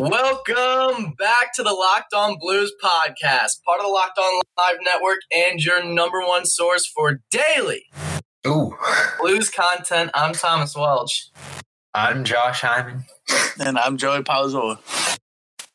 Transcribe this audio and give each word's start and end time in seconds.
Welcome 0.00 1.12
back 1.18 1.52
to 1.56 1.62
the 1.62 1.74
Locked 1.74 2.14
On 2.14 2.38
Blues 2.40 2.72
podcast, 2.82 3.62
part 3.66 3.80
of 3.80 3.82
the 3.84 3.92
Locked 3.92 4.16
On 4.16 4.40
Live 4.56 4.78
Network 4.82 5.18
and 5.30 5.62
your 5.62 5.84
number 5.84 6.22
one 6.26 6.46
source 6.46 6.86
for 6.86 7.20
daily 7.30 7.84
Ooh, 8.46 8.74
blues 9.20 9.50
content. 9.50 10.10
I'm 10.14 10.32
Thomas 10.32 10.74
Welch. 10.74 11.28
I'm 11.92 12.24
Josh 12.24 12.62
Hyman. 12.62 13.04
And 13.62 13.76
I'm 13.78 13.98
Joey 13.98 14.22
Palazola. 14.22 14.78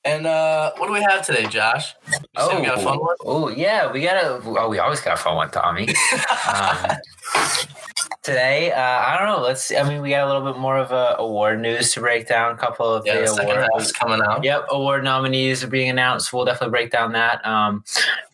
And 0.03 0.25
uh, 0.25 0.71
what 0.77 0.87
do 0.87 0.93
we 0.93 1.03
have 1.03 1.23
today, 1.23 1.45
Josh? 1.45 1.93
You 2.07 2.45
said 2.49 2.59
we 2.59 2.65
got 2.65 2.79
a 2.79 2.81
fun 2.81 2.97
one? 2.97 3.15
oh, 3.23 3.49
yeah, 3.49 3.91
we 3.91 4.01
got 4.01 4.23
a. 4.23 4.41
Oh, 4.43 4.69
we 4.69 4.79
always 4.79 5.01
got 5.01 5.19
a 5.19 5.21
fun 5.21 5.35
one, 5.35 5.51
Tommy. 5.51 5.87
um, 6.51 6.97
today, 8.25 8.71
uh, 8.71 8.81
I 8.81 9.17
don't 9.17 9.27
know. 9.27 9.41
Let's. 9.41 9.71
I 9.73 9.87
mean, 9.87 10.01
we 10.01 10.09
got 10.09 10.23
a 10.23 10.27
little 10.33 10.51
bit 10.51 10.59
more 10.59 10.77
of 10.77 10.91
a 10.91 11.15
award 11.19 11.61
news 11.61 11.93
to 11.93 11.99
break 12.01 12.27
down. 12.27 12.51
A 12.53 12.57
couple 12.57 12.91
of 12.91 13.05
Yeah, 13.05 13.15
the 13.15 13.21
the 13.21 13.27
second 13.27 13.57
award. 13.57 13.93
coming 13.99 14.21
out. 14.21 14.43
Yep, 14.43 14.65
award 14.71 15.03
nominees 15.03 15.63
are 15.63 15.67
being 15.67 15.89
announced. 15.89 16.33
We'll 16.33 16.45
definitely 16.45 16.71
break 16.71 16.91
down 16.91 17.13
that. 17.13 17.45
Um, 17.45 17.83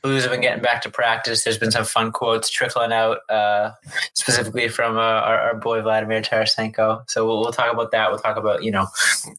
Blues 0.02 0.24
have 0.24 0.32
been 0.32 0.42
getting 0.42 0.64
back 0.64 0.82
to 0.82 0.90
practice. 0.90 1.44
There's 1.44 1.60
been 1.60 1.70
some 1.70 1.86
fun 1.86 2.12
quotes 2.12 2.50
trickling 2.50 2.92
out, 2.92 3.20
uh, 3.30 3.70
specifically 4.14 4.68
from 4.68 4.98
uh, 4.98 5.02
our, 5.02 5.40
our 5.40 5.56
boy 5.56 5.80
Vladimir 5.82 6.22
Tarasenko. 6.24 7.08
So 7.08 7.28
we'll, 7.28 7.40
we'll 7.42 7.52
talk 7.52 7.72
about 7.72 7.92
that. 7.92 8.10
We'll 8.10 8.18
talk 8.20 8.36
about 8.38 8.64
you 8.64 8.72
know, 8.72 8.88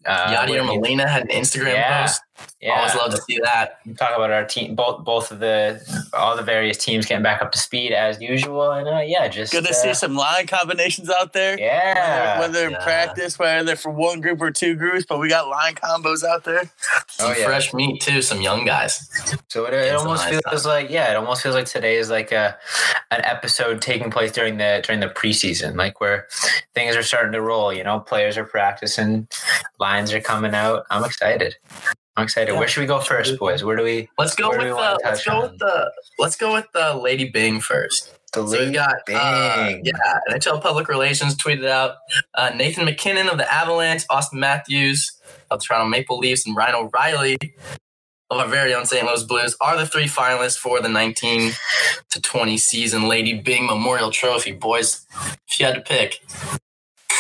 uh, 0.07 0.37
Yadier 0.37 0.65
Molina 0.65 1.09
had 1.09 1.23
an 1.23 1.29
Instagram 1.29 1.73
Yeah. 1.75 2.03
post. 2.03 2.23
Yeah, 2.61 2.77
Always 2.79 2.95
love 2.95 3.11
to 3.13 3.21
see 3.23 3.39
that. 3.45 3.81
talk 3.99 4.17
about 4.17 4.31
our 4.31 4.45
team, 4.45 4.75
both 4.75 5.05
both 5.05 5.31
of 5.31 5.41
the 5.41 5.81
all 6.15 6.37
the 6.37 6.43
various 6.43 6.77
teams 6.77 7.07
getting 7.07 7.23
back 7.23 7.43
up 7.43 7.53
to 7.53 7.59
speed 7.59 7.93
as 7.93 8.21
usual, 8.21 8.71
and 8.73 8.89
uh, 8.89 9.01
yeah, 9.01 9.29
just 9.29 9.53
Good 9.53 9.65
to 9.65 9.71
uh, 9.71 9.75
see 9.75 9.95
some 9.95 10.15
line 10.15 10.47
combinations 10.47 11.11
out 11.11 11.33
there. 11.33 11.59
Yeah, 11.59 12.39
Whether, 12.41 12.53
whether 12.65 12.67
in 12.77 12.83
practice, 12.83 13.39
whether 13.39 13.65
they're 13.65 13.77
for 13.77 13.91
one 13.91 14.21
group 14.21 14.41
or 14.41 14.51
two 14.51 14.75
groups, 14.77 15.05
but 15.09 15.19
we 15.19 15.29
got 15.29 15.49
line 15.49 15.75
combos 15.75 16.25
out 16.25 16.45
there. 16.45 16.71
Some 17.09 17.31
Oh, 17.33 17.35
yeah. 17.37 17.45
fresh 17.47 17.75
meat 17.75 18.01
too. 18.01 18.23
Some 18.23 18.41
young 18.41 18.65
guys. 18.65 19.09
So 19.49 19.67
it, 19.67 19.75
it 19.75 19.95
almost 19.95 20.25
nice 20.31 20.41
feels 20.49 20.67
like 20.67 20.89
yeah, 20.91 21.11
it 21.11 21.17
almost 21.17 21.43
feels 21.43 21.55
like 21.55 21.67
today 21.67 21.97
is 21.97 22.11
like 22.11 22.33
a 22.33 22.57
an 23.11 23.21
episode 23.25 23.83
taking 23.83 24.11
place 24.11 24.33
during 24.33 24.57
the 24.57 24.83
during 24.87 25.01
the 25.01 25.09
preseason, 25.09 25.77
like 25.77 26.01
where 26.01 26.29
things 26.75 26.97
are 26.97 27.03
starting 27.03 27.33
to 27.33 27.43
roll. 27.43 27.73
You 27.73 27.85
know, 27.85 28.01
players 28.01 28.37
are 28.39 28.45
practicing, 28.45 29.29
lines 29.79 30.13
are 30.13 30.21
coming 30.21 30.55
out. 30.55 30.85
I'm 30.91 31.05
excited. 31.05 31.57
I'm 32.17 32.25
excited. 32.25 32.53
Yeah. 32.53 32.59
Where 32.59 32.69
should 32.69 32.81
we 32.83 32.87
go 32.87 33.01
first, 33.01 33.39
boys? 33.39 33.65
Where 33.65 33.77
do 33.77 33.83
we? 33.83 34.09
Let's 34.19 34.35
go 34.35 34.51
with 34.51 34.59
we 34.59 34.65
the. 34.65 35.01
Let's 35.05 35.25
go 35.25 35.37
on? 35.37 35.43
with 35.43 35.59
the. 35.59 35.93
Let's 36.19 36.37
go 36.37 36.53
with 36.53 36.67
the 36.75 36.95
Lady 36.95 37.31
Bing 37.31 37.61
first. 37.61 38.13
The 38.33 38.47
So 38.47 38.65
we've 38.65 38.73
got 38.73 38.97
uh, 39.13 39.67
Bing. 39.67 39.83
yeah, 39.85 40.21
NHL 40.31 40.63
Public 40.63 40.89
Relations 40.89 41.35
tweeted 41.37 41.67
out 41.67 41.97
uh, 42.35 42.51
Nathan 42.55 42.85
MacKinnon 42.85 43.29
of 43.29 43.39
the 43.39 43.51
Avalanche, 43.53 44.07
Auston 44.09 44.35
Matthews 44.35 45.13
of 45.51 45.61
the 45.61 45.65
Toronto 45.65 45.89
Maple 45.89 46.19
Leafs, 46.19 46.47
and 46.47 46.57
Ryan 46.57 46.75
O'Reilly 46.75 47.37
of 48.33 48.39
our 48.39 48.49
very 48.49 48.75
own 48.75 48.87
St. 48.87 49.07
Louis 49.07 49.23
Blues 49.25 49.57
are 49.61 49.77
the 49.77 49.87
three 49.87 50.07
finalists 50.07 50.57
for 50.57 50.81
the 50.81 50.89
19 50.89 51.53
to 52.11 52.21
20 52.21 52.57
season 52.57 53.09
Lady 53.09 53.35
Bing 53.39 53.67
Memorial 53.67 54.11
Trophy. 54.11 54.53
Boys, 54.53 55.07
if 55.49 55.61
you 55.61 55.67
had 55.67 55.75
to 55.75 55.83
pick, 55.83 56.21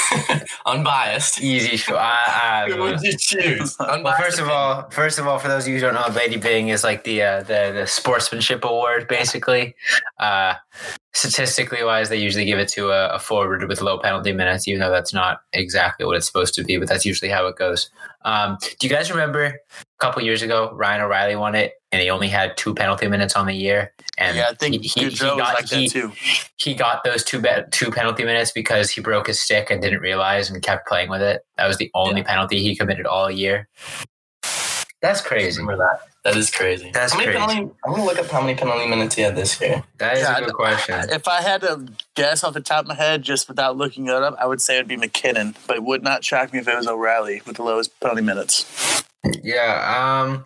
unbiased, 0.66 1.40
Easy 1.40 1.76
show. 1.76 1.96
I, 1.96 2.68
who 2.70 2.80
would 2.82 3.00
you 3.02 3.16
choose? 3.18 3.76
well, 3.78 4.16
first 4.18 4.38
of 4.38 4.48
all, 4.48 4.88
first 4.90 5.18
of 5.18 5.26
all, 5.26 5.38
for 5.38 5.48
those 5.48 5.64
of 5.64 5.68
you 5.68 5.74
who 5.76 5.80
don't 5.80 5.94
know, 5.94 6.06
Lady 6.14 6.36
Bing 6.36 6.68
is 6.68 6.84
like 6.84 7.04
the 7.04 7.22
uh, 7.22 7.42
the 7.42 7.72
the 7.74 7.86
sportsmanship 7.86 8.64
award, 8.64 9.08
basically. 9.08 9.74
Uh, 10.18 10.54
statistically 11.14 11.84
wise, 11.84 12.08
they 12.08 12.16
usually 12.16 12.44
give 12.44 12.58
it 12.58 12.68
to 12.68 12.90
a, 12.90 13.08
a 13.08 13.18
forward 13.18 13.68
with 13.68 13.82
low 13.82 13.98
penalty 13.98 14.32
minutes, 14.32 14.66
even 14.66 14.80
though 14.80 14.90
that's 14.90 15.12
not 15.12 15.42
exactly 15.52 16.06
what 16.06 16.16
it's 16.16 16.26
supposed 16.26 16.54
to 16.54 16.64
be, 16.64 16.78
but 16.78 16.88
that's 16.88 17.04
usually 17.04 17.30
how 17.30 17.46
it 17.46 17.56
goes. 17.56 17.90
Um, 18.24 18.56
do 18.78 18.86
you 18.86 18.92
guys 18.92 19.10
remember 19.10 19.44
a 19.44 19.54
couple 19.98 20.22
years 20.22 20.42
ago, 20.42 20.72
Ryan 20.74 21.02
O'Reilly 21.02 21.36
won 21.36 21.54
it, 21.54 21.74
and 21.90 22.00
he 22.00 22.08
only 22.08 22.28
had 22.28 22.56
two 22.56 22.74
penalty 22.74 23.08
minutes 23.08 23.36
on 23.36 23.46
the 23.46 23.54
year, 23.54 23.92
and 24.16 24.36
yeah, 24.36 24.48
I 24.50 24.54
think 24.54 24.82
he, 24.82 24.88
he, 24.88 25.10
he 25.10 25.16
got 25.18 25.38
like 25.38 25.68
he, 25.68 25.88
that 25.88 25.92
too. 25.92 26.12
he 26.56 26.74
got 26.74 27.04
those 27.04 27.24
two 27.24 27.40
be- 27.40 27.48
two 27.70 27.90
penalty 27.90 28.24
minutes 28.24 28.50
because 28.50 28.90
he 28.90 29.00
broke 29.00 29.26
his 29.26 29.38
stick 29.38 29.70
and 29.70 29.82
didn't 29.82 30.00
realize 30.00 30.48
and 30.48 30.62
kept 30.62 30.88
playing 30.88 31.10
with 31.10 31.20
it. 31.20 31.42
That 31.58 31.66
was 31.66 31.76
the 31.76 31.90
only 31.94 32.22
penalty 32.22 32.60
he 32.62 32.74
committed 32.74 33.06
all 33.06 33.30
year. 33.30 33.68
That's 35.02 35.20
crazy. 35.20 35.60
Remember 35.60 35.84
that. 35.84 36.00
That 36.22 36.36
is 36.36 36.48
crazy. 36.50 36.92
That's 36.94 37.12
how 37.12 37.18
many 37.18 37.32
crazy. 37.32 37.46
Penalty, 37.46 37.74
I'm 37.84 37.90
gonna 37.92 38.04
look 38.04 38.18
up 38.18 38.26
how 38.30 38.40
many 38.40 38.54
penalty 38.54 38.86
minutes 38.86 39.16
he 39.16 39.22
had 39.22 39.34
this 39.34 39.60
year. 39.60 39.82
That 39.98 40.16
is 40.16 40.22
Yeah, 40.22 40.34
a 40.34 40.36
I 40.36 40.40
good 40.44 40.54
question. 40.54 41.10
If 41.10 41.26
I 41.26 41.42
had 41.42 41.60
to 41.62 41.88
guess 42.14 42.44
off 42.44 42.54
the 42.54 42.60
top 42.60 42.82
of 42.82 42.86
my 42.88 42.94
head, 42.94 43.22
just 43.22 43.48
without 43.48 43.76
looking 43.76 44.06
it 44.06 44.14
up, 44.14 44.36
I 44.38 44.46
would 44.46 44.60
say 44.62 44.76
it'd 44.76 44.86
be 44.86 44.96
MacKinnon, 44.96 45.56
but 45.66 45.76
it 45.76 45.82
would 45.82 46.04
not 46.04 46.24
shock 46.24 46.52
me 46.52 46.60
if 46.60 46.68
it 46.68 46.76
was 46.76 46.86
O'Reilly 46.86 47.42
with 47.44 47.56
the 47.56 47.64
lowest 47.64 47.98
penalty 47.98 48.22
minutes. 48.22 49.02
Yeah, 49.42 50.24
um, 50.28 50.44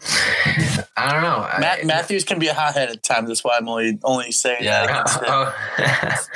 I 0.97 1.13
don't 1.13 1.23
know. 1.23 1.47
Matt, 1.61 1.81
I, 1.81 1.85
Matthews 1.85 2.25
can 2.25 2.39
be 2.39 2.47
a 2.49 2.55
hothead 2.55 2.91
at 2.91 3.03
times. 3.03 3.29
That's 3.29 3.45
why 3.45 3.57
I'm 3.59 3.69
only 3.69 3.99
only 4.05 4.33
saying 4.33 4.63
Yeah. 4.65 4.87
that. 4.87 4.91
Against. 4.91 5.21
Oh, 5.29 6.27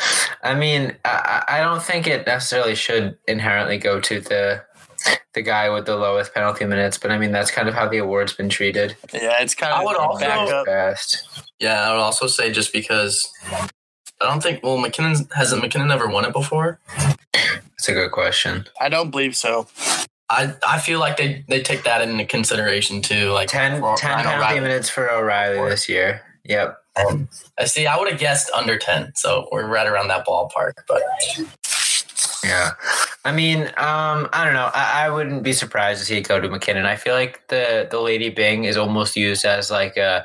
I 0.43 0.55
mean, 0.55 0.97
I, 1.05 1.45
I 1.49 1.61
don't 1.61 1.83
think 1.83 2.07
it 2.07 2.27
necessarily 2.27 2.75
should 2.75 3.17
inherently 3.29 3.77
go 3.79 4.01
to 4.01 4.21
the 4.21 4.63
the 5.35 5.43
guy 5.43 5.69
with 5.71 5.87
the 5.87 5.97
lowest 5.97 6.35
penalty 6.35 6.65
minutes, 6.65 6.99
but 6.99 7.11
I 7.11 7.19
mean 7.19 7.33
that's 7.33 7.51
kind 7.51 7.69
of 7.69 7.75
how 7.75 7.89
the 7.89 7.99
award's 7.99 8.33
been 8.33 8.49
treated. 8.49 8.97
Yeah, 9.13 9.35
it's 9.41 9.55
kind 9.55 9.73
of 9.73 9.81
I 9.81 9.85
would 9.85 9.97
also- 9.97 10.21
back 10.27 10.49
up. 10.51 10.67
Best. 10.67 11.29
Yeah, 11.59 11.89
I 11.89 11.93
would 11.93 12.01
also 12.01 12.27
say 12.27 12.51
just 12.53 12.73
because 12.73 13.31
I 14.21 14.27
don't 14.27 14.43
think 14.43 14.63
well 14.63 14.79
MacKinnon 14.79 15.17
hasn't 15.35 15.63
MacKinnon 15.63 15.91
ever 15.91 16.09
won 16.09 16.25
it 16.25 16.33
before. 16.33 16.79
That's 17.33 17.89
a 17.89 17.93
good 17.93 18.13
question. 18.13 18.67
I 18.81 18.89
don't 18.89 19.11
believe 19.11 19.37
so. 19.37 19.67
I 20.29 20.55
I 20.67 20.79
feel 20.79 21.01
like 21.01 21.17
they 21.17 21.45
they 21.49 21.63
take 21.63 21.83
that 21.85 22.03
into 22.03 22.25
consideration 22.25 23.03
too. 23.03 23.31
Like 23.31 23.49
10, 23.49 23.81
for 23.81 23.97
10 23.97 24.11
penalty 24.19 24.37
O'Reilly. 24.37 24.61
minutes 24.61 24.89
for 24.89 25.11
O'Reilly 25.11 25.69
this 25.71 25.89
year. 25.89 26.23
Yep. 26.45 26.77
I 27.59 27.65
see. 27.65 27.87
I 27.87 27.97
would 27.97 28.11
have 28.11 28.21
guessed 28.21 28.51
under 28.51 28.77
ten, 28.77 29.13
so 29.15 29.49
we're 29.53 29.67
right 29.67 29.87
around 29.87 30.09
that 30.09 30.27
ballpark. 30.27 30.73
But 30.87 31.01
Yeah. 32.51 32.71
I 33.25 33.33
mean, 33.33 33.67
um, 33.77 34.29
I 34.33 34.45
don't 34.45 34.55
know. 34.55 34.71
I, 34.75 35.07
I 35.07 35.11
wouldn't 35.11 35.43
be 35.43 35.53
surprised 35.53 36.01
to 36.01 36.07
see 36.07 36.17
it 36.17 36.27
go 36.27 36.41
to 36.41 36.49
MacKinnon. 36.49 36.87
I 36.87 36.97
feel 36.97 37.15
like 37.15 37.47
the, 37.49 37.87
the 37.91 38.01
Lady 38.01 38.31
Bing 38.31 38.65
is 38.65 38.77
almost 38.77 39.17
used 39.17 39.45
as 39.45 39.71
like 39.71 39.97
a, 39.97 40.25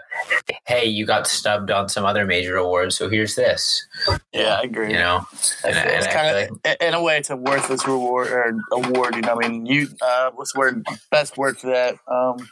hey, 0.66 0.86
you 0.86 1.06
got 1.06 1.28
snubbed 1.28 1.72
on 1.72 1.90
some 1.90 2.06
other 2.06 2.26
major 2.26 2.56
awards, 2.58 2.96
so 2.98 3.10
here's 3.10 3.36
this. 3.36 3.86
Yeah, 4.34 4.56
I 4.60 4.64
agree. 4.64 4.92
You 4.92 5.00
know? 5.00 5.26
And, 5.64 5.76
feel 5.76 5.84
and 5.84 5.90
it's 5.92 6.08
kind 6.08 6.48
feel 6.48 6.60
of 6.66 6.78
in 6.82 6.94
a 6.94 7.02
way 7.04 7.18
it's 7.18 7.30
a 7.30 7.36
worthless 7.36 7.86
reward 7.86 8.28
or 8.32 8.58
award. 8.72 9.16
You 9.16 9.22
know, 9.22 9.40
I 9.42 9.48
mean, 9.48 9.66
you 9.66 9.88
uh, 10.02 10.32
what's 10.34 10.54
the 10.54 10.60
word? 10.60 10.86
Best 11.12 11.38
word 11.38 11.58
for 11.58 11.68
that? 11.68 11.96
Um, 12.08 12.48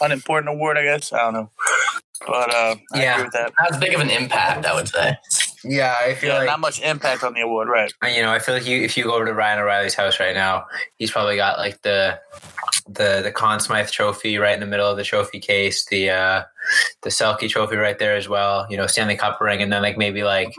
unimportant 0.00 0.48
award, 0.50 0.76
I 0.78 0.82
guess. 0.84 1.12
I 1.12 1.18
don't 1.18 1.32
know, 1.34 1.50
but 2.26 2.54
uh, 2.54 2.76
I 2.92 3.02
Yeah. 3.02 3.12
agree 3.14 3.24
with 3.24 3.32
that. 3.32 3.52
not 3.58 3.72
as 3.72 3.78
big 3.78 3.94
of 3.94 4.00
an 4.00 4.10
impact, 4.10 4.66
I 4.66 4.74
would 4.74 4.88
say. 4.88 5.16
Yeah, 5.64 5.94
I 6.00 6.14
feel 6.14 6.30
Yeah, 6.30 6.38
like 6.38 6.46
not 6.46 6.60
much 6.60 6.80
impact 6.80 7.24
on 7.24 7.34
the 7.34 7.40
award, 7.40 7.68
right? 7.68 7.92
you 8.14 8.22
know, 8.22 8.30
I 8.30 8.38
feel 8.38 8.54
like 8.54 8.66
you 8.66 8.80
if 8.82 8.96
you 8.96 9.04
go 9.04 9.14
over 9.14 9.24
to 9.24 9.34
Ryan 9.34 9.58
O'Reilly's 9.58 9.94
house 9.94 10.20
right 10.20 10.34
now, 10.34 10.66
he's 10.96 11.10
probably 11.10 11.36
got 11.36 11.58
like 11.58 11.82
the 11.82 12.18
the 12.86 13.20
the 13.22 13.32
Conn 13.32 13.60
Smythe 13.60 13.90
trophy 13.90 14.38
right 14.38 14.54
in 14.54 14.60
the 14.60 14.66
middle 14.66 14.90
of 14.90 14.96
the 14.96 15.04
trophy 15.04 15.40
case, 15.40 15.84
the 15.86 16.10
uh 16.10 16.42
the 17.02 17.10
Selke 17.10 17.48
trophy 17.48 17.76
right 17.76 17.98
there 17.98 18.16
as 18.16 18.28
well, 18.28 18.66
you 18.70 18.76
know, 18.76 18.86
Stanley 18.86 19.16
Cup 19.16 19.40
ring, 19.40 19.60
and 19.62 19.72
then 19.72 19.82
like 19.82 19.96
maybe 19.98 20.22
like 20.22 20.54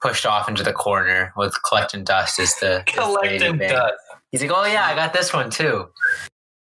pushed 0.00 0.26
off 0.26 0.48
into 0.48 0.62
the 0.62 0.72
corner 0.72 1.32
with 1.36 1.54
collecting 1.66 2.04
dust 2.04 2.38
is 2.38 2.54
the 2.56 2.82
Collecting 2.86 3.58
dust. 3.58 3.94
He's 4.30 4.42
like, 4.42 4.50
Oh 4.52 4.64
yeah, 4.66 4.84
I 4.86 4.94
got 4.94 5.12
this 5.12 5.32
one 5.32 5.50
too. 5.50 5.88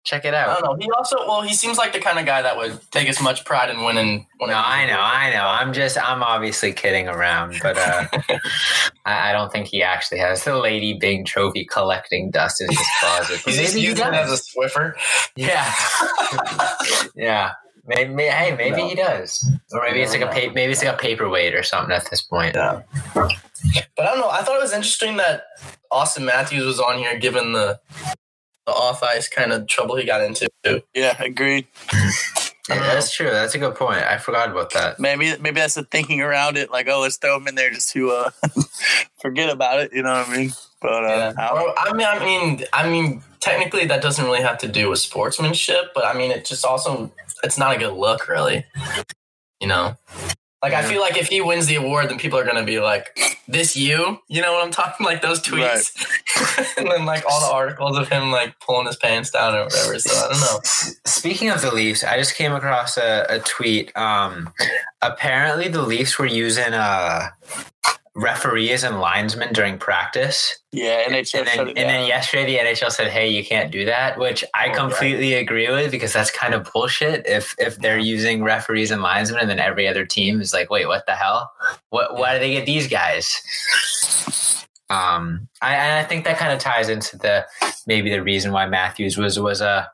Check 0.07 0.23
it 0.23 0.33
out. 0.33 0.47
I 0.47 0.61
don't 0.61 0.79
know. 0.79 0.85
He 0.85 0.89
also 0.91 1.17
well, 1.27 1.41
he 1.41 1.53
seems 1.53 1.77
like 1.77 1.91
the 1.91 1.99
kind 1.99 2.17
of 2.17 2.25
guy 2.25 2.41
that 2.41 2.55
would 2.55 2.79
take 2.91 3.09
as 3.09 3.21
much 3.21 3.43
pride 3.43 3.69
in 3.69 3.83
winning. 3.83 4.25
winning 4.39 4.53
No, 4.55 4.63
I 4.65 4.85
know, 4.87 4.97
I 5.01 5.33
know. 5.33 5.45
I'm 5.45 5.73
just, 5.73 5.97
I'm 6.01 6.23
obviously 6.23 6.71
kidding 6.71 7.09
around, 7.09 7.57
but 7.61 7.77
uh, 7.77 8.05
I, 9.05 9.29
I 9.29 9.33
don't 9.33 9.51
think 9.51 9.67
he 9.67 9.83
actually 9.83 10.19
has 10.19 10.45
the 10.45 10.55
Lady 10.57 10.93
Bing 10.97 11.25
trophy 11.25 11.65
collecting 11.65 12.31
dust 12.31 12.61
in 12.61 12.69
his 12.69 12.79
closet. 13.01 13.41
But 13.45 13.53
He's 13.53 13.61
just 13.63 13.73
maybe 13.75 13.81
he 13.81 13.91
using 13.91 14.07
it 14.07 14.13
as 14.13 14.31
a. 14.31 14.41
Swiffer. 14.41 14.93
Yeah, 15.35 15.73
yeah. 17.17 17.51
Maybe, 17.85 18.13
may- 18.13 18.29
hey, 18.29 18.55
maybe 18.55 18.77
No. 18.77 18.87
he 18.87 18.95
does, 18.95 19.45
or 19.73 19.81
maybe 19.81 20.01
it's 20.01 20.13
like 20.13 20.21
a 20.21 20.27
pa- 20.27 20.53
maybe 20.53 20.71
it's 20.71 20.83
like 20.83 20.93
a 20.93 20.97
paperweight 20.97 21.53
or 21.53 21.63
something 21.63 21.93
at 21.93 22.09
this 22.09 22.21
point. 22.21 22.55
Yeah. 22.55 22.81
But 23.13 23.31
I 23.99 24.05
don't 24.05 24.19
know. 24.19 24.29
I 24.29 24.41
thought 24.41 24.55
it 24.57 24.61
was 24.61 24.73
interesting 24.73 25.17
that 25.17 25.43
Auston 25.91 26.23
Matthews 26.25 26.65
was 26.65 26.79
on 26.79 26.97
here, 26.97 27.17
given 27.17 27.51
the 27.53 27.79
the 28.67 28.73
off 28.73 29.01
ice 29.01 29.27
kind 29.27 29.51
of 29.51 29.65
trouble 29.67 29.95
he 29.95 30.05
got 30.05 30.21
into. 30.21 30.47
Yeah, 30.93 31.21
agreed. 31.21 31.65
Yeah, 32.69 32.79
that's 32.79 33.13
true. 33.13 33.29
That's 33.29 33.55
a 33.55 33.59
good 33.59 33.75
point. 33.75 33.99
I 33.99 34.17
forgot 34.17 34.51
about 34.51 34.73
that. 34.73 34.99
Maybe 34.99 35.33
maybe 35.37 35.61
that's 35.61 35.75
the 35.75 35.83
thinking 35.83 36.19
around 36.19 36.57
it. 36.57 36.69
Like, 36.69 36.89
oh, 36.89 36.99
let's 36.99 37.15
throw 37.15 37.37
him 37.37 37.47
in 37.47 37.55
there 37.55 37.69
just 37.69 37.91
to 37.91 38.11
uh, 38.11 38.29
forget 39.21 39.49
about 39.49 39.79
it. 39.79 39.93
You 39.93 40.03
know 40.03 40.11
what 40.11 40.27
I 40.27 40.35
mean? 40.35 40.51
But 40.81 41.05
uh, 41.05 41.07
Yeah. 41.07 41.33
I 41.37 41.73
I 41.77 41.93
mean, 41.93 42.07
I 42.07 42.19
mean, 42.25 42.63
I 42.73 42.89
mean, 42.89 43.23
technically 43.39 43.85
that 43.85 44.01
doesn't 44.01 44.25
really 44.25 44.41
have 44.41 44.57
to 44.57 44.67
do 44.67 44.89
with 44.89 44.99
sportsmanship, 44.99 45.93
but 45.95 46.05
I 46.05 46.13
mean, 46.13 46.29
it 46.29 46.43
just 46.43 46.65
also 46.65 47.09
it's 47.41 47.57
not 47.57 47.73
a 47.73 47.79
good 47.79 47.93
look, 47.93 48.27
really. 48.27 48.65
You 49.61 49.69
know, 49.69 49.95
Like 50.63 50.73
I 50.73 50.81
feel 50.83 51.01
like 51.01 51.17
if 51.17 51.27
he 51.27 51.39
wins 51.39 51.67
the 51.67 51.75
award, 51.75 52.09
then 52.09 52.17
people 52.17 52.39
are 52.39 52.43
gonna 52.43 52.65
be 52.65 52.79
like, 52.79 53.15
"This 53.47 53.77
you?" 53.77 54.19
You 54.27 54.41
know 54.41 54.53
what 54.53 54.65
I'm 54.65 54.71
talking? 54.71 55.05
Like 55.05 55.21
those 55.21 55.39
tweets, 55.39 55.93
and 56.77 56.89
then 56.89 57.05
like 57.05 57.23
all 57.29 57.41
the 57.41 57.53
articles 57.53 57.95
of 57.95 58.09
him 58.09 58.31
like 58.31 58.59
pulling 58.59 58.87
his 58.87 58.95
pants 58.95 59.29
down 59.29 59.53
or 59.53 59.65
whatever. 59.65 59.99
So 59.99 60.17
I 60.17 60.31
don't 60.31 60.41
know. 60.41 60.59
Speaking 61.05 61.49
of 61.51 61.61
the 61.61 61.71
Leafs, 61.73 62.03
I 62.03 62.17
just 62.17 62.33
came 62.35 62.53
across 62.53 62.97
a, 62.97 63.25
a 63.29 63.39
tweet. 63.39 63.95
Um, 63.95 64.51
apparently, 65.03 65.67
the 65.67 65.83
Leafs 65.83 66.17
were 66.17 66.25
using 66.25 66.73
uh, 66.73 67.29
referees 68.17 68.83
and 68.83 68.99
linesmen 68.99 69.53
during 69.53 69.77
practice, 69.77 70.57
Yeah, 70.71 71.03
and 71.05 71.15
and 71.15 71.47
then 71.47 71.59
and 71.67 71.77
then 71.77 72.07
yesterday 72.07 72.45
the 72.45 72.57
NHL 72.57 72.91
said, 72.91 73.07
"Hey, 73.11 73.29
you 73.29 73.45
can't 73.45 73.71
do 73.71 73.85
that," 73.85 74.17
which 74.17 74.43
I 74.55 74.69
Oh, 74.69 74.73
completely 74.73 75.35
agree 75.35 75.69
with 75.69 75.91
because 75.91 76.13
that's 76.13 76.31
kind 76.31 76.53
of 76.53 76.69
bullshit. 76.73 77.25
If 77.27 77.55
if 77.59 77.77
they're 77.77 77.99
using 77.99 78.43
referees 78.43 78.91
and 78.91 79.01
linesmen, 79.01 79.41
and 79.41 79.49
then 79.49 79.59
every 79.59 79.87
other 79.87 80.05
team 80.05 80.41
is 80.41 80.51
like, 80.53 80.69
"Wait, 80.69 80.87
what 80.87 81.05
the 81.05 81.13
hell? 81.15 81.51
What? 81.89 82.15
Why 82.17 82.33
do 82.33 82.39
they 82.39 82.51
get 82.51 82.65
these 82.65 82.87
guys?" 82.87 83.41
Um, 84.89 85.49
I, 85.61 85.75
and 85.75 85.97
I 85.97 86.03
think 86.07 86.23
that 86.23 86.37
kind 86.37 86.53
of 86.53 86.59
ties 86.59 86.87
into 86.87 87.17
the 87.17 87.45
maybe 87.87 88.09
the 88.09 88.23
reason 88.23 88.51
why 88.51 88.65
Matthews 88.67 89.17
was 89.17 89.39
was 89.39 89.61
uh, 89.61 89.85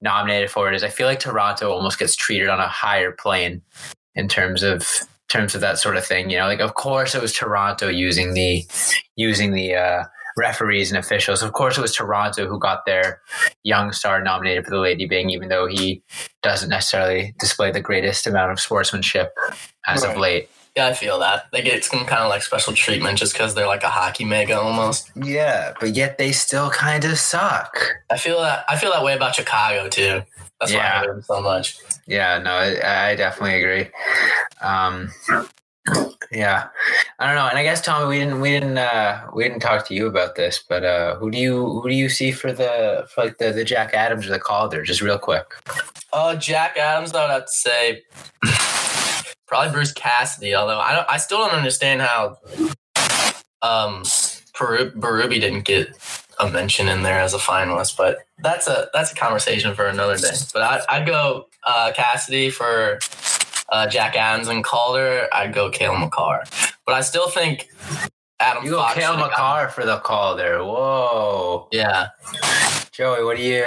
nominated 0.00 0.50
for 0.50 0.68
it 0.68 0.74
is 0.74 0.82
I 0.82 0.88
feel 0.88 1.06
like 1.06 1.20
Toronto 1.20 1.70
almost 1.70 1.98
gets 1.98 2.16
treated 2.16 2.48
on 2.48 2.58
a 2.58 2.66
higher 2.66 3.12
plane 3.12 3.62
in 4.14 4.28
terms 4.28 4.62
of 4.62 4.88
terms 5.30 5.54
of 5.54 5.60
that 5.62 5.78
sort 5.78 5.96
of 5.96 6.04
thing. 6.04 6.30
You 6.30 6.38
know, 6.38 6.46
like 6.46 6.60
of 6.60 6.74
course 6.74 7.14
it 7.14 7.22
was 7.22 7.32
Toronto 7.32 7.88
using 7.88 8.34
the 8.34 8.64
using 9.16 9.52
the 9.52 9.74
uh, 9.74 10.04
referees 10.36 10.90
and 10.90 10.98
officials. 10.98 11.42
Of 11.42 11.52
course 11.52 11.78
it 11.78 11.80
was 11.80 11.94
Toronto 11.94 12.46
who 12.46 12.58
got 12.58 12.84
their 12.86 13.20
young 13.62 13.92
star 13.92 14.22
nominated 14.22 14.64
for 14.64 14.70
the 14.70 14.78
Lady 14.78 15.06
Bing, 15.06 15.30
even 15.30 15.48
though 15.48 15.66
he 15.66 16.02
doesn't 16.42 16.68
necessarily 16.68 17.34
display 17.38 17.70
the 17.70 17.80
greatest 17.80 18.26
amount 18.26 18.50
of 18.52 18.60
sportsmanship 18.60 19.32
as 19.86 20.04
of 20.04 20.16
late. 20.16 20.50
Yeah, 20.76 20.86
I 20.86 20.94
feel 20.94 21.18
that 21.18 21.46
they 21.50 21.62
get 21.62 21.84
some 21.84 22.06
kind 22.06 22.22
of 22.22 22.30
like 22.30 22.42
special 22.42 22.72
treatment 22.72 23.18
just 23.18 23.32
because 23.32 23.54
they're 23.54 23.66
like 23.66 23.82
a 23.82 23.88
hockey 23.88 24.24
mega 24.24 24.58
almost. 24.58 25.10
Yeah, 25.16 25.74
but 25.80 25.96
yet 25.96 26.16
they 26.16 26.30
still 26.30 26.70
kind 26.70 27.04
of 27.04 27.18
suck. 27.18 27.76
I 28.08 28.16
feel 28.16 28.40
that 28.40 28.64
I 28.68 28.76
feel 28.76 28.92
that 28.92 29.02
way 29.02 29.14
about 29.14 29.34
Chicago 29.34 29.88
too. 29.88 30.22
That's 30.60 30.72
why 30.72 30.80
I 30.80 30.98
hate 31.00 31.06
them 31.08 31.22
so 31.22 31.40
much. 31.40 31.78
Yeah, 32.06 32.38
no, 32.38 32.52
I, 32.52 33.10
I 33.10 33.16
definitely 33.16 33.62
agree. 33.62 33.90
Um, 34.60 35.10
yeah, 36.30 36.68
I 37.18 37.26
don't 37.26 37.34
know, 37.34 37.48
and 37.48 37.58
I 37.58 37.62
guess 37.62 37.80
Tommy, 37.80 38.06
we 38.06 38.18
didn't, 38.18 38.40
we 38.40 38.50
didn't, 38.50 38.78
uh, 38.78 39.26
we 39.34 39.42
didn't 39.42 39.60
talk 39.60 39.88
to 39.88 39.94
you 39.94 40.06
about 40.06 40.36
this, 40.36 40.62
but 40.68 40.84
uh, 40.84 41.16
who 41.16 41.30
do 41.30 41.38
you, 41.38 41.80
who 41.80 41.88
do 41.88 41.94
you 41.94 42.08
see 42.08 42.30
for 42.30 42.52
the, 42.52 43.08
for 43.12 43.24
like 43.24 43.38
the, 43.38 43.52
the 43.52 43.64
Jack 43.64 43.94
Adams 43.94 44.26
or 44.26 44.30
the 44.30 44.38
Calder? 44.38 44.82
Just 44.82 45.00
real 45.00 45.18
quick. 45.18 45.46
Uh, 46.12 46.36
Jack 46.36 46.76
Adams, 46.76 47.14
I 47.14 47.24
would 47.24 47.32
have 47.32 47.46
to 47.46 47.52
say 47.52 48.02
probably 49.50 49.72
Bruce 49.72 49.92
Cassidy. 49.92 50.54
Although 50.54 50.78
I 50.78 50.94
don't, 50.94 51.10
I 51.10 51.18
still 51.18 51.38
don't 51.38 51.52
understand 51.52 52.00
how 52.00 52.38
um 53.60 54.02
Peru, 54.54 54.90
Berube 54.92 55.40
didn't 55.40 55.64
get 55.64 55.90
a 56.38 56.48
mention 56.48 56.88
in 56.88 57.02
there 57.02 57.18
as 57.18 57.34
a 57.34 57.38
finalist. 57.38 57.96
But 57.96 58.18
that's 58.38 58.68
a 58.68 58.88
that's 58.94 59.12
a 59.12 59.14
conversation 59.14 59.74
for 59.74 59.86
another 59.86 60.16
day. 60.16 60.30
But 60.54 60.62
I, 60.62 60.80
I'd 60.88 61.06
go 61.06 61.48
uh, 61.66 61.92
Cassidy 61.94 62.48
for 62.48 63.00
uh, 63.70 63.86
Jack 63.88 64.16
Adams 64.16 64.48
and 64.48 64.64
Calder. 64.64 65.28
I'd 65.32 65.52
go 65.52 65.68
Cale 65.68 65.98
Makar. 65.98 66.44
But 66.86 66.94
I 66.94 67.02
still 67.02 67.28
think 67.28 67.68
Adam 68.38 68.64
You 68.64 68.70
go 68.70 68.78
Fox 68.78 68.94
Cale 68.94 69.16
Makar 69.16 69.68
for 69.68 69.84
the 69.84 69.98
Calder. 69.98 70.64
Whoa, 70.64 71.68
Yeah, 71.72 72.08
Joey, 72.92 73.24
what 73.24 73.36
do 73.36 73.42
you? 73.42 73.66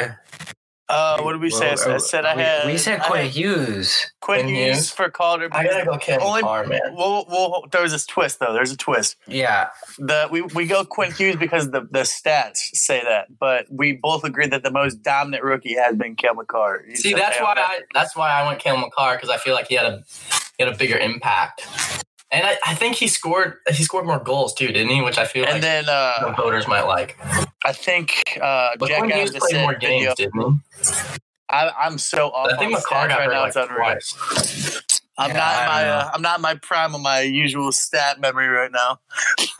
Uh, 0.93 1.21
what 1.21 1.31
did 1.33 1.41
we 1.41 1.49
say? 1.49 1.71
I 1.71 1.75
said, 1.75 1.93
I, 1.93 1.97
said 1.97 2.25
I 2.25 2.35
had. 2.41 2.65
we 2.67 2.77
said 2.77 3.01
Quinn 3.01 3.29
Hughes. 3.29 4.11
Quinn 4.21 4.41
Quinn 4.43 4.55
Hughes 4.55 4.75
Hughes. 4.75 4.89
for 4.91 5.09
Calder. 5.09 5.49
I 5.51 5.63
gotta 5.63 5.85
go 5.85 5.97
Cale 5.97 6.19
Only- 6.21 6.41
Makar, 6.41 6.67
man. 6.67 6.81
Well, 6.95 7.25
well, 7.29 7.65
there 7.71 7.81
was 7.81 7.91
this 7.91 8.05
twist 8.05 8.39
though. 8.39 8.53
There's 8.53 8.71
a 8.71 8.77
twist. 8.77 9.15
Yeah, 9.27 9.69
The 9.97 10.27
we, 10.31 10.41
we 10.41 10.65
go 10.67 10.85
Quinn 10.85 11.11
Hughes 11.11 11.35
because 11.35 11.71
the 11.71 11.81
the 11.91 12.01
stats 12.01 12.57
say 12.73 13.01
that, 13.03 13.37
but 13.39 13.65
we 13.69 13.93
both 13.93 14.23
agree 14.23 14.47
that 14.47 14.63
the 14.63 14.71
most 14.71 15.01
dominant 15.03 15.43
rookie 15.43 15.75
has 15.75 15.95
been 15.95 16.15
Cale 16.15 16.35
Makar. 16.35 16.83
He's 16.87 17.01
See, 17.03 17.13
that's 17.13 17.39
why. 17.39 17.53
I 17.57 17.79
that's 17.93 18.15
why 18.15 18.29
I 18.31 18.45
went 18.47 18.59
Cale 18.59 18.77
Makar 18.77 19.15
because 19.15 19.29
I 19.29 19.37
feel 19.37 19.53
like 19.55 19.67
he 19.67 19.75
had 19.75 19.85
a 19.85 20.03
he 20.57 20.63
had 20.63 20.73
a 20.73 20.77
bigger 20.77 20.97
impact, 20.97 21.65
and 22.33 22.45
I, 22.45 22.57
I 22.65 22.73
think 22.75 22.95
he 22.95 23.07
scored 23.07 23.59
he 23.71 23.83
scored 23.83 24.05
more 24.05 24.19
goals 24.19 24.53
too, 24.53 24.67
didn't 24.67 24.89
he? 24.89 25.01
Which 25.01 25.17
I 25.17 25.25
feel 25.25 25.43
And 25.45 25.53
like 25.53 25.61
then 25.61 25.85
the 25.85 25.91
uh, 25.93 26.33
voters 26.35 26.67
might 26.67 26.81
like. 26.83 27.17
I 27.63 27.71
think 27.71 28.37
uh, 28.41 28.71
But 28.77 28.89
Jack 28.89 28.99
Quinn 28.99 29.11
Adams 29.13 29.31
Hughes 29.31 29.39
played 29.47 29.61
more 29.61 29.71
said 29.73 29.81
video. 29.81 30.13
games, 30.15 30.33
didn't 30.33 30.41
he? 30.41 31.17
I, 31.49 31.69
I'm 31.79 31.97
so 31.97 32.29
off. 32.31 32.49
I 32.51 32.57
think 32.57 32.73
on 32.75 32.81
Makar 32.81 33.07
got 33.07 33.19
right 33.19 33.29
now. 33.29 33.41
like 33.41 33.47
It's 33.49 33.55
unreal. 33.55 33.77
twice. 33.77 34.81
I'm 35.19 35.29
Yeah, 35.29 35.37
not 35.37 35.61
in 35.61 35.67
my 35.67 35.81
don't 35.83 35.91
uh, 35.91 36.11
I'm 36.15 36.21
not 36.23 36.35
in 36.39 36.41
my 36.41 36.55
prime 36.55 36.95
of 36.95 37.01
my 37.01 37.19
usual 37.21 37.71
stat 37.71 38.19
memory 38.19 38.47
right 38.47 38.71
now. 38.71 38.99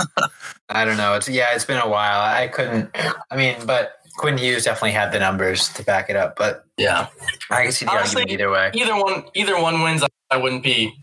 I 0.69 0.83
don't 0.83 0.97
know. 0.97 1.13
It's 1.13 1.29
yeah, 1.29 1.53
it's 1.53 1.65
been 1.65 1.77
a 1.79 1.87
while. 1.87 2.21
I 2.21 2.47
couldn't. 2.47 2.89
I 3.29 3.37
mean, 3.37 3.57
but 3.67 3.93
Quinn 4.17 4.37
Hughes 4.39 4.63
definitely 4.63 4.91
had 4.93 5.11
the 5.11 5.19
numbers 5.19 5.69
to 5.73 5.83
back 5.83 6.09
it 6.09 6.15
up. 6.15 6.35
But 6.35 6.65
Yeah, 6.77 7.07
I 7.51 7.63
can 7.63 7.71
see 7.71 7.85
the 7.85 7.91
Honestly, 7.91 8.21
argument 8.23 8.41
either 8.41 8.49
way. 8.51 8.71
either 8.73 8.95
one 8.95 9.25
either 9.35 9.61
one 9.61 9.83
wins. 9.83 10.03
I 10.31 10.37
wouldn't 10.37 10.63
be 10.63 10.95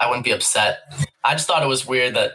I 0.00 0.08
wouldn't 0.08 0.24
be 0.24 0.32
upset. 0.32 0.80
I 1.24 1.34
just 1.34 1.46
thought 1.46 1.62
it 1.62 1.68
was 1.68 1.86
weird 1.86 2.14
that 2.14 2.32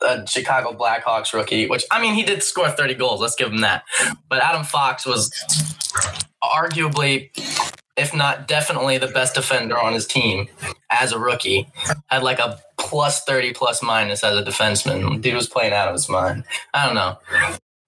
a 0.00 0.26
Chicago 0.26 0.72
Blackhawks 0.72 1.32
rookie, 1.32 1.66
which 1.66 1.84
I 1.90 2.00
mean 2.00 2.14
he 2.14 2.22
did 2.22 2.42
score 2.42 2.70
30 2.70 2.94
goals. 2.94 3.20
Let's 3.20 3.34
give 3.34 3.52
him 3.52 3.60
that. 3.60 3.84
But 4.28 4.42
Adam 4.42 4.64
Fox 4.64 5.06
was 5.06 5.32
arguably, 6.42 7.30
if 7.96 8.14
not 8.14 8.46
definitely, 8.46 8.98
the 8.98 9.08
best 9.08 9.34
defender 9.34 9.78
on 9.78 9.92
his 9.92 10.06
team 10.06 10.48
as 10.90 11.12
a 11.12 11.18
rookie. 11.18 11.68
Had 12.06 12.22
like 12.22 12.38
a 12.38 12.60
plus 12.78 13.24
30 13.24 13.52
plus 13.54 13.82
minus 13.82 14.22
as 14.22 14.36
a 14.36 14.42
defenseman. 14.42 15.20
Dude 15.20 15.34
was 15.34 15.48
playing 15.48 15.72
out 15.72 15.88
of 15.88 15.94
his 15.94 16.08
mind. 16.08 16.44
I 16.74 16.86
don't 16.86 16.94
know. 16.94 17.18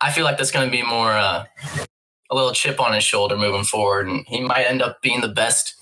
I 0.01 0.13
feel 0.13 0.25
like 0.25 0.39
that's 0.39 0.51
going 0.51 0.67
to 0.67 0.71
be 0.71 0.83
more 0.83 1.13
uh, 1.13 1.45
a 2.31 2.35
little 2.35 2.53
chip 2.53 2.81
on 2.81 2.95
his 2.95 3.05
shoulder 3.05 3.37
moving 3.37 3.65
forward, 3.65 4.09
and 4.09 4.25
he 4.29 4.41
might 4.41 4.65
end 4.65 4.83
up 4.83 5.03
being 5.03 5.21
the 5.21 5.29
best 5.29 5.75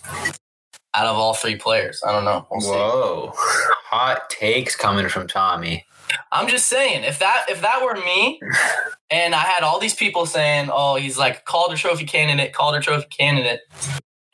out 0.97 1.07
of 1.07 1.17
all 1.17 1.35
three 1.35 1.57
players. 1.57 2.03
I 2.07 2.13
don't 2.13 2.25
know. 2.25 2.47
We'll 2.51 2.61
see. 2.61 2.71
Whoa, 2.71 3.33
hot 3.35 4.29
takes 4.31 4.75
coming 4.75 5.09
from 5.09 5.29
Tommy. 5.29 5.85
I'm 6.33 6.49
just 6.49 6.67
saying, 6.67 7.05
if 7.05 7.19
that 7.19 7.47
if 7.49 7.61
that 7.63 7.83
were 7.85 7.97
me, 7.97 8.41
and 9.11 9.35
I 9.35 9.41
had 9.41 9.63
all 9.63 9.79
these 9.79 9.95
people 9.95 10.27
saying, 10.27 10.71
"Oh, 10.73 10.97
he's 10.97 11.19
like 11.19 11.45
Calder 11.45 11.77
Trophy 11.77 12.05
candidate, 12.07 12.53
Calder 12.53 12.81
Trophy 12.81 13.07
candidate," 13.11 13.61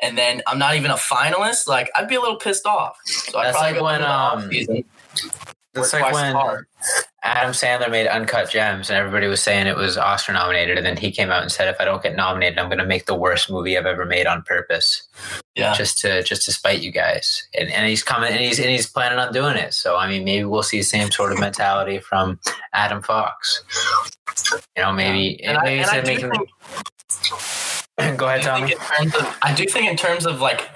and 0.00 0.16
then 0.16 0.42
I'm 0.46 0.58
not 0.58 0.76
even 0.76 0.90
a 0.90 0.96
finalist, 0.96 1.66
like 1.66 1.90
I'd 1.96 2.08
be 2.08 2.14
a 2.14 2.20
little 2.20 2.36
pissed 2.38 2.66
off. 2.66 2.96
So 3.04 3.38
I'd 3.38 3.46
That's 3.46 3.58
probably 3.58 3.80
like 3.80 3.80
go 3.80 3.84
when, 3.84 4.02
um, 4.02 4.50
That's 5.74 5.92
work 5.92 6.02
like 6.02 6.14
when 6.14 6.32
hard. 6.34 6.66
Adam 7.22 7.52
Sandler 7.52 7.90
made 7.90 8.06
Uncut 8.08 8.50
Gems, 8.50 8.90
and 8.90 8.98
everybody 8.98 9.26
was 9.26 9.40
saying 9.42 9.66
it 9.66 9.76
was 9.76 9.96
Oscar 9.96 10.32
nominated, 10.32 10.76
and 10.76 10.84
then 10.84 10.96
he 10.96 11.10
came 11.12 11.30
out 11.30 11.42
and 11.42 11.50
said, 11.52 11.68
"If 11.68 11.80
I 11.80 11.84
don't 11.84 12.02
get 12.02 12.16
nominated, 12.16 12.58
I'm 12.58 12.66
going 12.68 12.78
to 12.78 12.84
make 12.86 13.06
the 13.06 13.14
worst 13.14 13.48
movie 13.50 13.78
I've 13.78 13.86
ever 13.86 14.04
made 14.04 14.26
on 14.26 14.42
purpose, 14.42 15.02
Yeah, 15.54 15.72
just 15.74 15.98
to 15.98 16.22
just 16.24 16.44
to 16.46 16.52
spite 16.52 16.80
you 16.80 16.90
guys." 16.90 17.46
And, 17.58 17.70
and 17.70 17.86
he's 17.88 18.02
coming, 18.02 18.30
and 18.32 18.40
he's 18.40 18.58
and 18.58 18.68
he's 18.68 18.86
planning 18.86 19.18
on 19.18 19.32
doing 19.32 19.56
it. 19.56 19.72
So 19.72 19.96
I 19.96 20.08
mean, 20.08 20.24
maybe 20.24 20.44
we'll 20.44 20.62
see 20.62 20.78
the 20.78 20.84
same 20.84 21.10
sort 21.10 21.32
of 21.32 21.38
mentality 21.38 22.00
from 22.00 22.38
Adam 22.72 23.02
Fox. 23.02 23.62
You 24.76 24.82
know, 24.82 24.92
maybe 24.92 25.42
and 25.44 25.56
I, 25.58 25.64
maybe 25.64 25.84
I 25.84 26.00
instead 26.00 26.06
making. 26.06 26.30
think 26.32 26.50
Go 28.18 28.26
ahead, 28.26 28.42
do 28.42 28.46
Tommy. 28.48 28.74
think 28.74 28.80
in 28.80 29.10
terms 29.10 29.14
of, 29.14 29.38
I 29.42 29.54
do 29.54 29.64
think 29.66 29.88
in 29.90 29.96
terms 29.96 30.26
of 30.26 30.40
like 30.40 30.68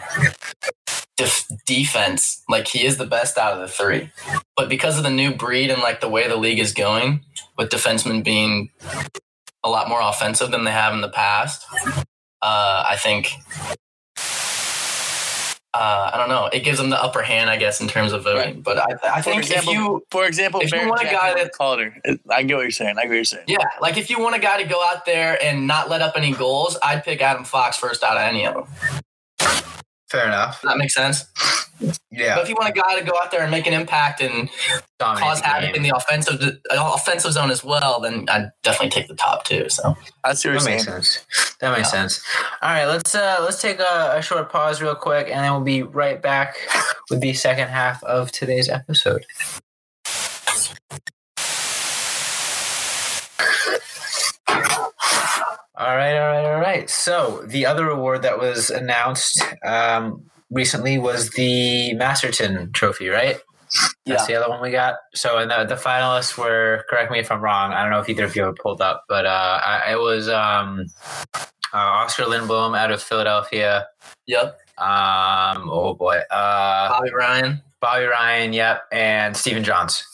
def- 1.16 1.46
defense, 1.66 2.42
like 2.48 2.68
he 2.68 2.84
is 2.84 2.96
the 2.96 3.06
best 3.06 3.38
out 3.38 3.52
of 3.54 3.60
the 3.60 3.68
three. 3.68 4.10
But 4.56 4.68
because 4.68 4.96
of 4.98 5.04
the 5.04 5.10
new 5.10 5.34
breed 5.34 5.70
and 5.70 5.82
like 5.82 6.00
the 6.00 6.08
way 6.08 6.28
the 6.28 6.36
league 6.36 6.58
is 6.58 6.72
going, 6.72 7.24
with 7.58 7.70
defensemen 7.70 8.22
being 8.22 8.70
a 9.64 9.68
lot 9.68 9.88
more 9.88 10.00
offensive 10.00 10.50
than 10.50 10.64
they 10.64 10.70
have 10.70 10.92
in 10.94 11.00
the 11.00 11.08
past, 11.08 11.64
uh, 12.42 12.84
I 12.88 12.96
think. 12.98 13.32
Uh, 15.74 16.10
I 16.14 16.16
don't 16.16 16.30
know. 16.30 16.46
It 16.46 16.60
gives 16.64 16.78
them 16.78 16.88
the 16.88 17.02
upper 17.02 17.20
hand, 17.20 17.50
I 17.50 17.58
guess, 17.58 17.82
in 17.82 17.88
terms 17.88 18.12
of 18.12 18.24
voting. 18.24 18.62
But 18.62 18.78
I, 18.78 19.16
I 19.16 19.20
think 19.20 19.42
example, 19.42 19.72
if 19.74 19.78
you, 19.78 20.04
for 20.10 20.24
example, 20.24 20.60
if 20.62 20.72
you 20.72 20.88
want 20.88 21.02
a 21.02 21.04
guy 21.04 21.34
that- 21.34 21.52
Calder. 21.52 21.94
I 22.30 22.44
get 22.44 22.54
what 22.54 22.62
you're 22.62 22.70
saying. 22.70 22.96
I 22.96 23.02
get 23.02 23.08
what 23.08 23.14
you're 23.16 23.24
saying. 23.24 23.44
yeah, 23.46 23.58
like 23.82 23.98
if 23.98 24.08
you 24.08 24.18
want 24.18 24.34
a 24.34 24.38
guy 24.38 24.62
to 24.62 24.66
go 24.66 24.82
out 24.82 25.04
there 25.04 25.38
and 25.44 25.66
not 25.66 25.90
let 25.90 26.00
up 26.00 26.14
any 26.16 26.32
goals, 26.32 26.78
I'd 26.82 27.04
pick 27.04 27.20
Adam 27.20 27.44
Fox 27.44 27.76
first 27.76 28.02
out 28.02 28.16
of 28.16 28.22
any 28.22 28.46
of 28.46 28.54
them. 28.54 28.95
Fair 30.16 30.26
enough. 30.28 30.62
Does 30.62 30.70
that 30.70 30.78
makes 30.78 30.94
sense? 30.94 31.26
Yeah. 32.10 32.36
But 32.36 32.44
if 32.44 32.48
you 32.48 32.54
want 32.58 32.70
a 32.70 32.72
guy 32.72 32.98
to 32.98 33.04
go 33.04 33.12
out 33.22 33.30
there 33.30 33.42
and 33.42 33.50
make 33.50 33.66
an 33.66 33.74
impact 33.74 34.22
and 34.22 34.48
dominate 34.98 35.22
cause 35.22 35.40
havoc 35.40 35.74
game. 35.74 35.74
in 35.76 35.82
the 35.82 35.94
offensive 35.94 36.40
offensive 36.70 37.32
zone 37.32 37.50
as 37.50 37.62
well, 37.62 38.00
then 38.00 38.24
I'd 38.30 38.50
definitely 38.62 38.88
take 38.90 39.08
the 39.08 39.14
top 39.14 39.44
two. 39.44 39.68
So 39.68 39.94
I 40.24 40.32
see 40.32 40.48
what 40.48 40.54
That 40.54 40.60
saying. 40.62 40.76
makes 40.76 40.84
sense. 40.86 41.56
That 41.60 41.76
makes 41.76 41.88
Yeah. 41.92 42.00
sense. 42.02 42.22
All 42.62 42.70
right, 42.70 42.86
let's 42.86 43.14
uh 43.14 43.38
let's 43.42 43.60
take 43.60 43.78
a, 43.78 44.14
a 44.16 44.22
short 44.22 44.50
pause 44.50 44.80
real 44.80 44.94
quick, 44.94 45.26
and 45.26 45.44
then 45.44 45.52
we'll 45.52 45.60
be 45.60 45.82
right 45.82 46.20
back 46.22 46.56
with 47.10 47.20
the 47.20 47.34
second 47.34 47.68
half 47.68 48.02
of 48.04 48.32
today's 48.32 48.70
episode. 48.70 49.26
All 55.78 55.94
right, 55.94 56.16
all 56.16 56.28
right, 56.28 56.44
all 56.54 56.60
right. 56.60 56.88
So 56.88 57.42
the 57.46 57.66
other 57.66 57.88
award 57.90 58.22
that 58.22 58.38
was 58.38 58.70
announced 58.70 59.42
um, 59.64 60.22
recently 60.50 60.96
was 60.96 61.30
the 61.30 61.92
Masterton 61.94 62.72
Trophy, 62.72 63.08
right? 63.08 63.36
That's 64.06 64.26
the 64.26 64.36
other 64.36 64.48
one 64.48 64.62
we 64.62 64.70
got. 64.70 64.94
So, 65.14 65.38
and 65.38 65.50
the, 65.50 65.64
the 65.64 65.74
finalists 65.74 66.38
were, 66.38 66.84
correct 66.88 67.12
me 67.12 67.18
if 67.18 67.30
I'm 67.30 67.42
wrong, 67.42 67.72
I 67.72 67.82
don't 67.82 67.90
know 67.90 68.00
if 68.00 68.08
either 68.08 68.24
of 68.24 68.34
you 68.34 68.44
have 68.44 68.54
pulled 68.56 68.80
up, 68.80 69.04
but 69.08 69.26
uh, 69.26 69.60
I, 69.62 69.92
it 69.92 69.98
was 69.98 70.28
um, 70.28 70.86
uh, 71.74 71.76
Oskar 71.76 72.24
Lindblom 72.24 72.78
out 72.78 72.90
of 72.90 73.02
Philadelphia. 73.02 73.86
Yep. 74.26 74.58
Um, 74.78 75.68
oh 75.70 75.94
boy. 75.94 76.20
Uh, 76.30 76.88
Bobby 76.88 77.12
Ryan, 77.12 77.62
Bobby 77.80 78.04
Ryan, 78.04 78.52
yep, 78.52 78.84
and 78.92 79.36
Stephen 79.36 79.64
Johns. 79.64 80.04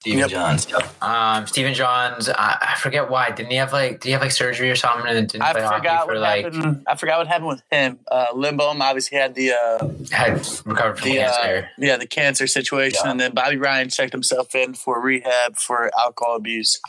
Stephen 0.00 0.20
Yep. 0.20 0.30
Johns. 0.30 0.66
Yep. 0.70 1.02
Um, 1.02 1.46
Stephen 1.46 1.74
Johns, 1.74 2.30
I, 2.30 2.56
I 2.72 2.74
forget 2.78 3.10
why. 3.10 3.30
Didn't 3.32 3.50
he 3.50 3.56
have 3.58 3.70
like? 3.72 4.00
Did 4.00 4.04
he 4.08 4.12
have 4.12 4.22
like 4.22 4.30
surgery 4.30 4.70
or 4.70 4.74
something? 4.76 5.06
And 5.06 5.28
didn't 5.28 5.42
I 5.42 5.52
play 5.52 5.60
hockey 5.62 5.76
forgot 5.80 6.06
for 6.06 6.12
what 6.14 6.20
like 6.22 6.44
happened. 6.46 6.84
I 6.86 6.94
forgot 6.96 7.18
what 7.18 7.26
happened 7.26 7.48
with 7.48 7.62
him. 7.70 7.98
Uh, 8.10 8.26
Limbo 8.34 8.64
obviously 8.64 9.18
had 9.18 9.34
the 9.34 9.52
uh, 9.52 9.88
had 10.10 10.38
recovered 10.64 10.98
from 10.98 11.10
the 11.10 11.20
uh, 11.20 11.30
cancer. 11.32 11.70
yeah 11.76 11.96
the 11.98 12.06
cancer 12.06 12.46
situation, 12.46 13.00
Yeah. 13.04 13.10
and 13.10 13.20
then 13.20 13.32
Bobby 13.34 13.58
Ryan 13.58 13.90
checked 13.90 14.12
himself 14.12 14.54
in 14.54 14.72
for 14.72 14.98
rehab 15.02 15.56
for 15.58 15.90
alcohol 15.98 16.36
abuse. 16.36 16.80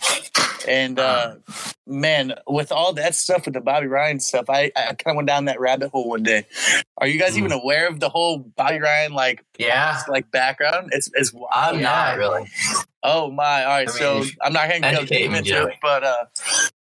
And 0.67 0.97
uh, 0.99 1.35
man, 1.87 2.35
with 2.47 2.71
all 2.71 2.93
that 2.93 3.15
stuff 3.15 3.45
with 3.45 3.55
the 3.55 3.61
Bobby 3.61 3.87
Ryan 3.87 4.19
stuff, 4.21 4.45
I, 4.49 4.71
I 4.75 4.93
kind 4.93 5.07
of 5.07 5.15
went 5.15 5.27
down 5.27 5.45
that 5.45 5.59
rabbit 5.59 5.89
hole 5.89 6.07
one 6.07 6.23
day. 6.23 6.45
Are 6.97 7.07
you 7.07 7.19
guys 7.19 7.33
Mm. 7.33 7.37
even 7.39 7.51
aware 7.51 7.87
of 7.87 7.99
the 7.99 8.09
whole 8.09 8.37
Bobby 8.37 8.79
Ryan 8.79 9.11
like 9.13 9.43
yeah, 9.57 9.99
like 10.07 10.31
background? 10.31 10.91
It's 10.93 11.09
it's 11.13 11.33
wild. 11.33 11.49
I'm 11.53 11.75
Yeah. 11.79 11.81
not 11.89 12.17
really. 12.17 12.47
Oh 13.03 13.31
my! 13.31 13.63
All 13.63 13.69
right, 13.69 13.89
I 13.89 13.91
so 13.91 14.23
I'm 14.41 14.53
not 14.53 14.69
going 14.69 14.81
to 14.83 14.91
go 14.91 15.05
deep 15.05 15.31
into 15.31 15.67
it, 15.67 15.75
but 15.81 16.03
uh, 16.03 16.25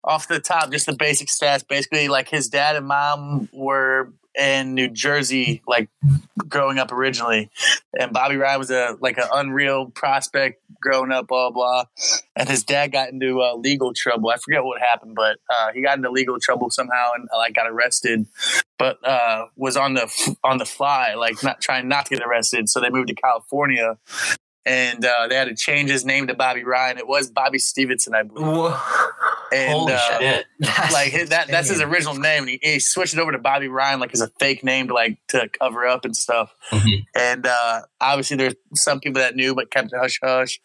off 0.05 0.29
the 0.29 0.39
top, 0.39 0.71
just 0.71 0.87
the 0.87 0.95
basic 0.95 1.29
stats. 1.29 1.67
Basically, 1.67 2.09
like 2.09 2.29
his 2.29 2.49
dad 2.49 2.77
and 2.77 2.87
mom 2.87 3.49
were 3.53 4.13
in 4.39 4.75
New 4.75 4.89
Jersey, 4.89 5.63
like 5.67 5.89
growing 6.49 6.79
up 6.79 6.93
originally, 6.93 7.51
and 7.99 8.13
Bobby 8.13 8.37
Ryan 8.37 8.59
was 8.59 8.71
a 8.71 8.97
like 9.01 9.19
an 9.19 9.25
unreal 9.33 9.87
prospect 9.87 10.63
growing 10.81 11.11
up, 11.11 11.27
blah 11.27 11.51
blah. 11.51 11.85
And 12.37 12.49
his 12.49 12.63
dad 12.63 12.93
got 12.93 13.11
into 13.11 13.41
uh, 13.41 13.57
legal 13.57 13.93
trouble. 13.93 14.31
I 14.31 14.37
forget 14.37 14.63
what 14.63 14.81
happened, 14.81 15.17
but 15.17 15.39
uh, 15.51 15.73
he 15.73 15.83
got 15.83 15.97
into 15.97 16.11
legal 16.11 16.39
trouble 16.41 16.71
somehow 16.71 17.11
and 17.17 17.29
uh, 17.33 17.39
like 17.39 17.55
got 17.55 17.69
arrested, 17.69 18.27
but 18.79 18.99
uh, 19.07 19.47
was 19.57 19.77
on 19.77 19.95
the 19.95 20.37
on 20.45 20.59
the 20.59 20.67
fly, 20.67 21.15
like 21.15 21.43
not 21.43 21.61
trying 21.61 21.89
not 21.89 22.07
to 22.07 22.17
get 22.17 22.25
arrested. 22.25 22.69
So 22.69 22.81
they 22.81 22.91
moved 22.91 23.09
to 23.09 23.15
California 23.15 23.99
and 24.67 25.05
uh, 25.05 25.29
they 25.29 25.35
had 25.35 25.49
to 25.49 25.55
change 25.55 25.91
his 25.91 26.05
name 26.05 26.27
to 26.29 26.35
Bobby 26.35 26.65
Ryan. 26.65 26.99
It 26.99 27.07
was 27.07 27.31
Bobby 27.31 27.59
Stevenson, 27.59 28.15
I 28.15 28.23
believe. 28.23 28.47
Whoa. 28.47 28.79
And 29.53 29.73
Holy 29.73 29.93
uh, 29.93 30.19
shit. 30.19 30.47
That's 30.59 30.93
like 30.93 31.13
his, 31.13 31.29
that, 31.29 31.49
that's 31.49 31.69
his 31.69 31.81
original 31.81 32.15
name. 32.15 32.43
And 32.43 32.51
he, 32.51 32.59
he 32.63 32.79
switched 32.81 33.15
it 33.15 33.21
over 33.21 33.31
to 33.31 33.39
Bobby 33.39 33.69
Ryan, 33.69 34.01
like 34.01 34.13
as 34.13 34.21
a 34.21 34.29
fake 34.41 34.65
name 34.65 34.89
to 34.89 34.95
like 34.95 35.19
to 35.29 35.49
cover 35.61 35.87
up 35.87 36.05
and 36.05 36.17
stuff. 36.17 36.55
Mhm. 36.71 37.05
And 37.15 37.47
uh, 37.47 37.83
obviously, 38.01 38.37
there's 38.37 38.55
some 38.75 39.01
people 39.01 39.21
that 39.21 39.37
knew 39.37 39.55
but 39.55 39.71
kept 39.71 39.93
hush 39.95 40.19
hush. 40.23 40.61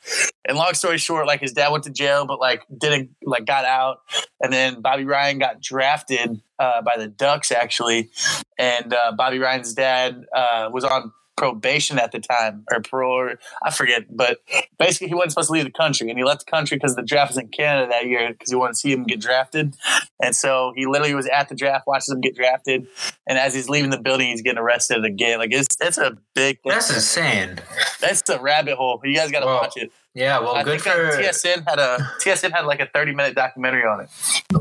And 0.46 0.58
long 0.58 0.74
story 0.74 0.98
short, 0.98 1.28
like 1.28 1.42
his 1.42 1.54
dad 1.54 1.70
went 1.70 1.84
to 1.84 1.92
jail, 1.92 2.26
but 2.26 2.40
like 2.40 2.64
didn't 2.76 3.12
like 3.24 3.46
got 3.46 3.66
out. 3.66 4.00
And 4.42 4.52
then 4.52 4.82
Bobby 4.82 5.04
Ryan 5.04 5.40
got 5.40 5.62
drafted 5.62 6.42
uh, 6.58 6.82
by 6.82 6.98
the 6.98 7.08
Ducks 7.08 7.52
actually, 7.52 8.10
and 8.58 8.94
uh, 8.94 9.12
Bobby 9.12 9.40
Ryan's 9.40 9.74
dad 9.74 10.26
uh, 10.34 10.70
was 10.72 10.84
on 10.84 11.12
probation 11.40 11.98
at 11.98 12.12
the 12.12 12.20
time 12.20 12.66
or 12.72 12.82
parole. 12.82 13.32
I 13.64 13.72
forget 13.72 14.04
but 14.16 14.40
basically 14.78 15.08
he 15.08 15.14
wasn't 15.16 15.32
supposed 15.32 15.48
to 15.48 15.54
leave 15.54 15.64
the 15.66 15.72
country 15.72 16.10
and 16.10 16.18
he 16.20 16.24
left 16.26 16.46
the 16.46 16.52
country 16.52 16.78
because 16.78 16.96
the 16.96 17.02
draft 17.02 17.32
was 17.32 17.38
in 17.38 17.48
Canada 17.48 17.88
that 17.92 18.06
year 18.06 18.30
because 18.32 18.50
he 18.50 18.56
wanted 18.56 18.74
to 18.74 18.78
see 18.80 18.92
him 18.92 19.04
get 19.06 19.20
drafted 19.22 19.76
and 20.22 20.36
so 20.36 20.74
he 20.76 20.86
literally 20.86 21.14
was 21.16 21.28
at 21.28 21.50
the 21.50 21.56
draft 21.56 21.88
watches 21.88 22.10
him 22.10 22.20
get 22.22 22.36
drafted 22.36 22.86
and 23.28 23.38
as 23.40 23.54
he's 23.56 23.70
leaving 23.70 23.90
the 23.90 24.00
building 24.00 24.28
he's 24.30 24.42
getting 24.42 24.60
arrested 24.60 25.04
again 25.06 25.40
like 25.40 25.52
it's 25.54 25.76
it's 25.82 25.98
a 25.98 26.18
big 26.36 26.62
thing 26.62 26.72
That's 26.72 26.94
insane. 26.94 27.60
that's 28.02 28.28
a 28.30 28.40
rabbit 28.40 28.76
hole 28.76 29.00
you 29.04 29.16
guys 29.16 29.32
got 29.32 29.40
to 29.40 29.46
Well, 29.46 29.62
watch 29.62 29.78
it 29.78 29.92
Yeah, 30.14 30.40
well, 30.40 30.56
I 30.56 30.64
good 30.64 30.82
for 30.82 30.90
TSN 30.90 31.68
had 31.70 31.80
a 31.80 31.98
TSN 32.22 32.52
had 32.52 32.66
like 32.66 32.80
a 32.82 32.88
30 32.94 33.14
minute 33.16 33.36
documentary 33.36 33.84
on 33.84 34.02
it 34.02 34.10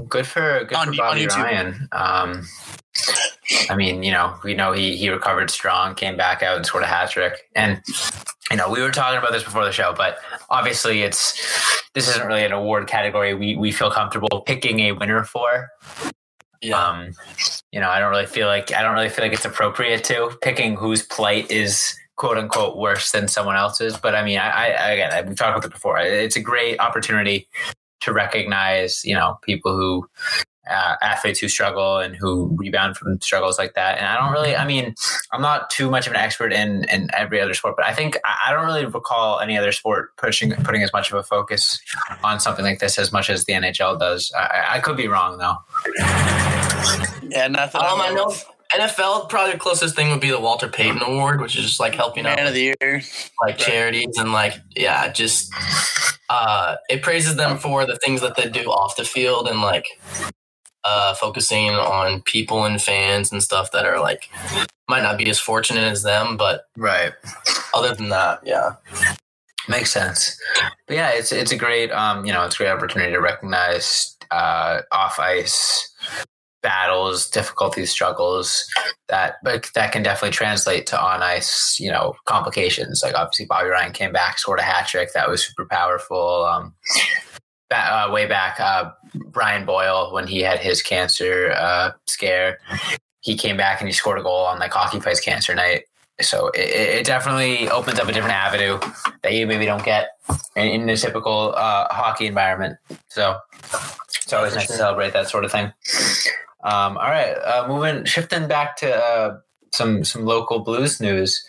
good 0.08 0.26
for 0.26 0.64
good 0.64 0.76
On- 0.76 0.86
for 0.88 0.96
Bobby. 0.96 1.26
Ryan. 1.26 1.88
Um, 1.92 2.46
I 3.70 3.76
mean, 3.76 4.02
you 4.02 4.12
know, 4.12 4.34
we 4.44 4.54
know 4.54 4.72
he 4.72 4.96
he 4.96 5.08
recovered 5.08 5.50
strong, 5.50 5.94
came 5.94 6.16
back 6.16 6.42
out 6.42 6.56
and 6.56 6.66
scored 6.66 6.84
a 6.84 6.86
hat 6.86 7.10
trick, 7.10 7.48
and 7.54 7.82
you 8.50 8.56
know, 8.56 8.70
we 8.70 8.80
were 8.80 8.90
talking 8.90 9.18
about 9.18 9.32
this 9.32 9.44
before 9.44 9.64
the 9.64 9.72
show, 9.72 9.94
but 9.96 10.18
obviously, 10.50 11.02
it's 11.02 11.34
this 11.94 12.08
isn't 12.08 12.26
really 12.26 12.44
an 12.44 12.52
award 12.52 12.86
category 12.86 13.34
we 13.34 13.56
we 13.56 13.72
feel 13.72 13.90
comfortable 13.90 14.42
picking 14.46 14.80
a 14.80 14.92
winner 14.92 15.24
for. 15.24 15.68
Yeah. 16.60 16.82
Um, 16.82 17.12
you 17.70 17.80
know, 17.80 17.88
I 17.88 18.00
don't 18.00 18.10
really 18.10 18.26
feel 18.26 18.48
like 18.48 18.72
I 18.72 18.82
don't 18.82 18.94
really 18.94 19.08
feel 19.08 19.24
like 19.24 19.32
it's 19.32 19.44
appropriate 19.44 20.04
to 20.04 20.36
picking 20.42 20.74
whose 20.74 21.02
plight 21.02 21.50
is 21.50 21.94
quote 22.16 22.36
unquote 22.36 22.76
worse 22.76 23.12
than 23.12 23.28
someone 23.28 23.56
else's. 23.56 23.96
But 23.96 24.14
I 24.14 24.24
mean, 24.24 24.38
I, 24.38 24.70
I 24.72 24.90
again, 24.90 25.28
we've 25.28 25.36
talked 25.36 25.56
about 25.56 25.64
it 25.64 25.72
before. 25.72 25.98
It's 25.98 26.36
a 26.36 26.40
great 26.40 26.80
opportunity 26.80 27.48
to 28.00 28.12
recognize, 28.12 29.04
you 29.04 29.14
know, 29.14 29.38
people 29.42 29.74
who 29.76 30.08
uh, 30.68 30.96
athletes 31.02 31.40
who 31.40 31.48
struggle 31.48 31.98
and 31.98 32.16
who 32.16 32.54
rebound 32.56 32.96
from 32.96 33.20
struggles 33.20 33.58
like 33.58 33.74
that. 33.74 33.98
And 33.98 34.06
I 34.06 34.16
don't 34.16 34.32
really, 34.32 34.56
I 34.56 34.66
mean, 34.66 34.94
I'm 35.32 35.42
not 35.42 35.70
too 35.70 35.90
much 35.90 36.06
of 36.06 36.12
an 36.12 36.18
expert 36.18 36.52
in, 36.52 36.84
in 36.84 37.08
every 37.14 37.40
other 37.40 37.54
sport, 37.54 37.74
but 37.76 37.86
I 37.86 37.92
think 37.92 38.16
I 38.24 38.48
I 38.48 38.52
don't 38.52 38.64
really 38.64 38.86
recall 38.86 39.40
any 39.40 39.58
other 39.58 39.72
sport 39.72 40.16
pushing, 40.16 40.52
putting 40.52 40.82
as 40.82 40.90
much 40.92 41.12
of 41.12 41.18
a 41.18 41.22
focus 41.22 41.78
on 42.24 42.40
something 42.40 42.64
like 42.64 42.78
this 42.78 42.98
as 42.98 43.12
much 43.12 43.28
as 43.28 43.44
the 43.44 43.52
NHL 43.52 43.98
does. 43.98 44.32
I, 44.34 44.76
I 44.76 44.80
could 44.80 44.96
be 44.96 45.06
wrong 45.06 45.36
though. 45.36 45.56
yeah 47.28 47.48
nothing 47.48 47.80
Um, 47.82 48.00
I 48.00 48.12
know 48.14 48.32
NFL 48.74 49.28
probably 49.28 49.52
the 49.52 49.58
closest 49.58 49.96
thing 49.96 50.10
would 50.10 50.20
be 50.20 50.30
the 50.30 50.40
Walter 50.40 50.68
Payton 50.68 51.02
Award, 51.02 51.40
which 51.40 51.56
is 51.56 51.64
just 51.64 51.80
like 51.80 51.94
helping 51.94 52.26
out 52.26 52.36
man 52.36 52.46
of 52.46 52.54
the 52.54 52.74
year 52.80 53.02
like 53.42 53.58
charities 53.58 54.16
and 54.18 54.32
like 54.32 54.54
yeah, 54.76 55.10
just 55.10 55.52
uh 56.28 56.76
it 56.90 57.02
praises 57.02 57.36
them 57.36 57.58
for 57.58 57.86
the 57.86 57.96
things 57.96 58.20
that 58.20 58.36
they 58.36 58.48
do 58.48 58.64
off 58.70 58.96
the 58.96 59.04
field 59.04 59.48
and 59.48 59.60
like 59.60 59.86
uh 60.88 61.14
focusing 61.14 61.70
on 61.70 62.22
people 62.22 62.64
and 62.64 62.80
fans 62.80 63.30
and 63.32 63.42
stuff 63.42 63.70
that 63.72 63.84
are 63.84 64.00
like 64.00 64.28
might 64.88 65.02
not 65.02 65.18
be 65.18 65.28
as 65.28 65.38
fortunate 65.38 65.84
as 65.94 66.02
them, 66.02 66.36
but 66.36 66.62
Right. 66.76 67.12
other 67.74 67.94
than 67.94 68.08
that, 68.08 68.40
yeah. 68.44 68.76
Makes 69.68 69.90
sense. 69.90 70.34
But 70.86 70.94
yeah, 70.96 71.10
it's 71.10 71.30
it's 71.32 71.52
a 71.52 71.56
great 71.56 71.90
um, 71.92 72.24
you 72.24 72.32
know, 72.32 72.44
it's 72.46 72.54
a 72.54 72.58
great 72.58 72.70
opportunity 72.70 73.12
to 73.12 73.20
recognize 73.20 74.16
uh 74.30 74.80
off 74.92 75.18
ice 75.18 75.84
battles, 76.62 77.28
difficulties, 77.30 77.90
struggles 77.90 78.66
that 79.08 79.36
but 79.44 79.70
that 79.74 79.92
can 79.92 80.02
definitely 80.02 80.34
translate 80.34 80.86
to 80.86 81.00
on 81.00 81.22
ice, 81.22 81.76
you 81.78 81.90
know, 81.90 82.14
complications. 82.24 83.00
Like 83.04 83.14
obviously 83.14 83.46
Bobby 83.46 83.68
Ryan 83.68 83.92
came 83.92 84.12
back, 84.12 84.38
scored 84.38 84.58
a 84.58 84.62
hat 84.62 84.88
trick 84.88 85.12
that 85.12 85.28
was 85.28 85.44
super 85.46 85.66
powerful. 85.70 86.46
Um 86.46 86.74
uh, 87.70 88.10
way 88.12 88.26
back 88.26 88.58
uh 88.60 88.90
Brian 89.14 89.64
Boyle 89.64 90.12
when 90.12 90.26
he 90.26 90.40
had 90.40 90.58
his 90.58 90.82
cancer 90.82 91.54
uh 91.56 91.92
scare, 92.06 92.58
he 93.20 93.36
came 93.36 93.56
back 93.56 93.80
and 93.80 93.88
he 93.88 93.92
scored 93.92 94.18
a 94.18 94.22
goal 94.22 94.44
on 94.44 94.58
like 94.58 94.72
hockey 94.72 95.00
fights 95.00 95.20
cancer 95.20 95.54
night. 95.54 95.84
So 96.20 96.48
it, 96.48 96.70
it 97.00 97.06
definitely 97.06 97.68
opens 97.68 98.00
up 98.00 98.08
a 98.08 98.12
different 98.12 98.34
avenue 98.34 98.80
that 99.22 99.32
you 99.34 99.46
maybe 99.46 99.66
don't 99.66 99.84
get 99.84 100.08
in, 100.56 100.82
in 100.82 100.88
a 100.88 100.96
typical 100.96 101.54
uh, 101.56 101.86
hockey 101.92 102.26
environment. 102.26 102.76
So 103.08 103.38
it's 104.28 104.32
always 104.32 104.54
nice 104.54 104.66
to 104.66 104.72
celebrate 104.72 105.12
that 105.12 105.28
sort 105.28 105.44
of 105.44 105.52
thing. 105.52 105.72
Um, 106.64 106.96
all 106.96 107.10
right, 107.10 107.34
uh, 107.34 107.66
moving 107.68 108.04
shifting 108.04 108.48
back 108.48 108.76
to 108.78 108.92
uh, 108.92 109.38
some 109.72 110.02
some 110.04 110.24
local 110.24 110.58
blues 110.58 111.00
news. 111.00 111.44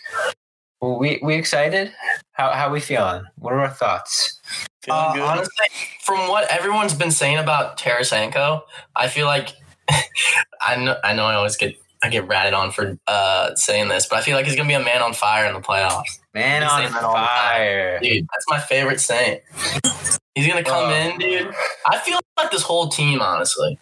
We 0.80 1.20
we 1.22 1.34
excited? 1.34 1.92
How 2.32 2.52
how 2.52 2.70
we 2.70 2.80
feeling? 2.80 3.24
What 3.36 3.52
are 3.52 3.60
our 3.60 3.70
thoughts? 3.70 4.40
feeling 4.82 5.00
Uh, 5.00 5.12
good 5.14 5.22
honestly, 5.22 5.66
from 6.10 6.28
what 6.28 6.50
everyone's 6.50 6.94
been 6.94 7.12
saying 7.12 7.38
about 7.38 7.78
Tarasenko, 7.78 8.62
I 8.96 9.06
feel 9.08 9.26
like 9.26 9.52
I 10.60 10.76
know 10.76 10.96
I 11.04 11.12
know 11.14 11.24
I 11.24 11.34
always 11.34 11.56
get 11.56 11.76
I 12.02 12.08
get 12.08 12.26
ratted 12.26 12.54
on 12.54 12.70
for 12.72 12.98
uh, 13.06 13.54
saying 13.54 13.88
this, 13.88 14.06
but 14.06 14.18
I 14.18 14.22
feel 14.22 14.34
like 14.34 14.46
he's 14.46 14.56
gonna 14.56 14.68
be 14.68 14.74
a 14.74 14.82
man 14.82 15.02
on 15.02 15.12
fire 15.12 15.46
in 15.46 15.54
the 15.54 15.60
playoffs. 15.60 16.18
Man 16.34 16.62
on 16.62 16.80
saying 16.80 16.92
that 16.92 17.02
all 17.04 17.12
the 17.12 17.18
time. 17.18 17.26
fire! 17.28 18.00
Dude, 18.00 18.24
that's 18.32 18.44
my 18.48 18.58
favorite 18.58 19.00
saying. 19.00 19.40
He's 20.34 20.46
gonna 20.48 20.64
come 20.64 20.88
Uh. 20.88 20.94
in, 20.94 21.18
dude. 21.18 21.54
I 21.86 21.98
feel 21.98 22.18
like 22.38 22.50
this 22.50 22.62
whole 22.62 22.88
team, 22.88 23.20
honestly, 23.20 23.78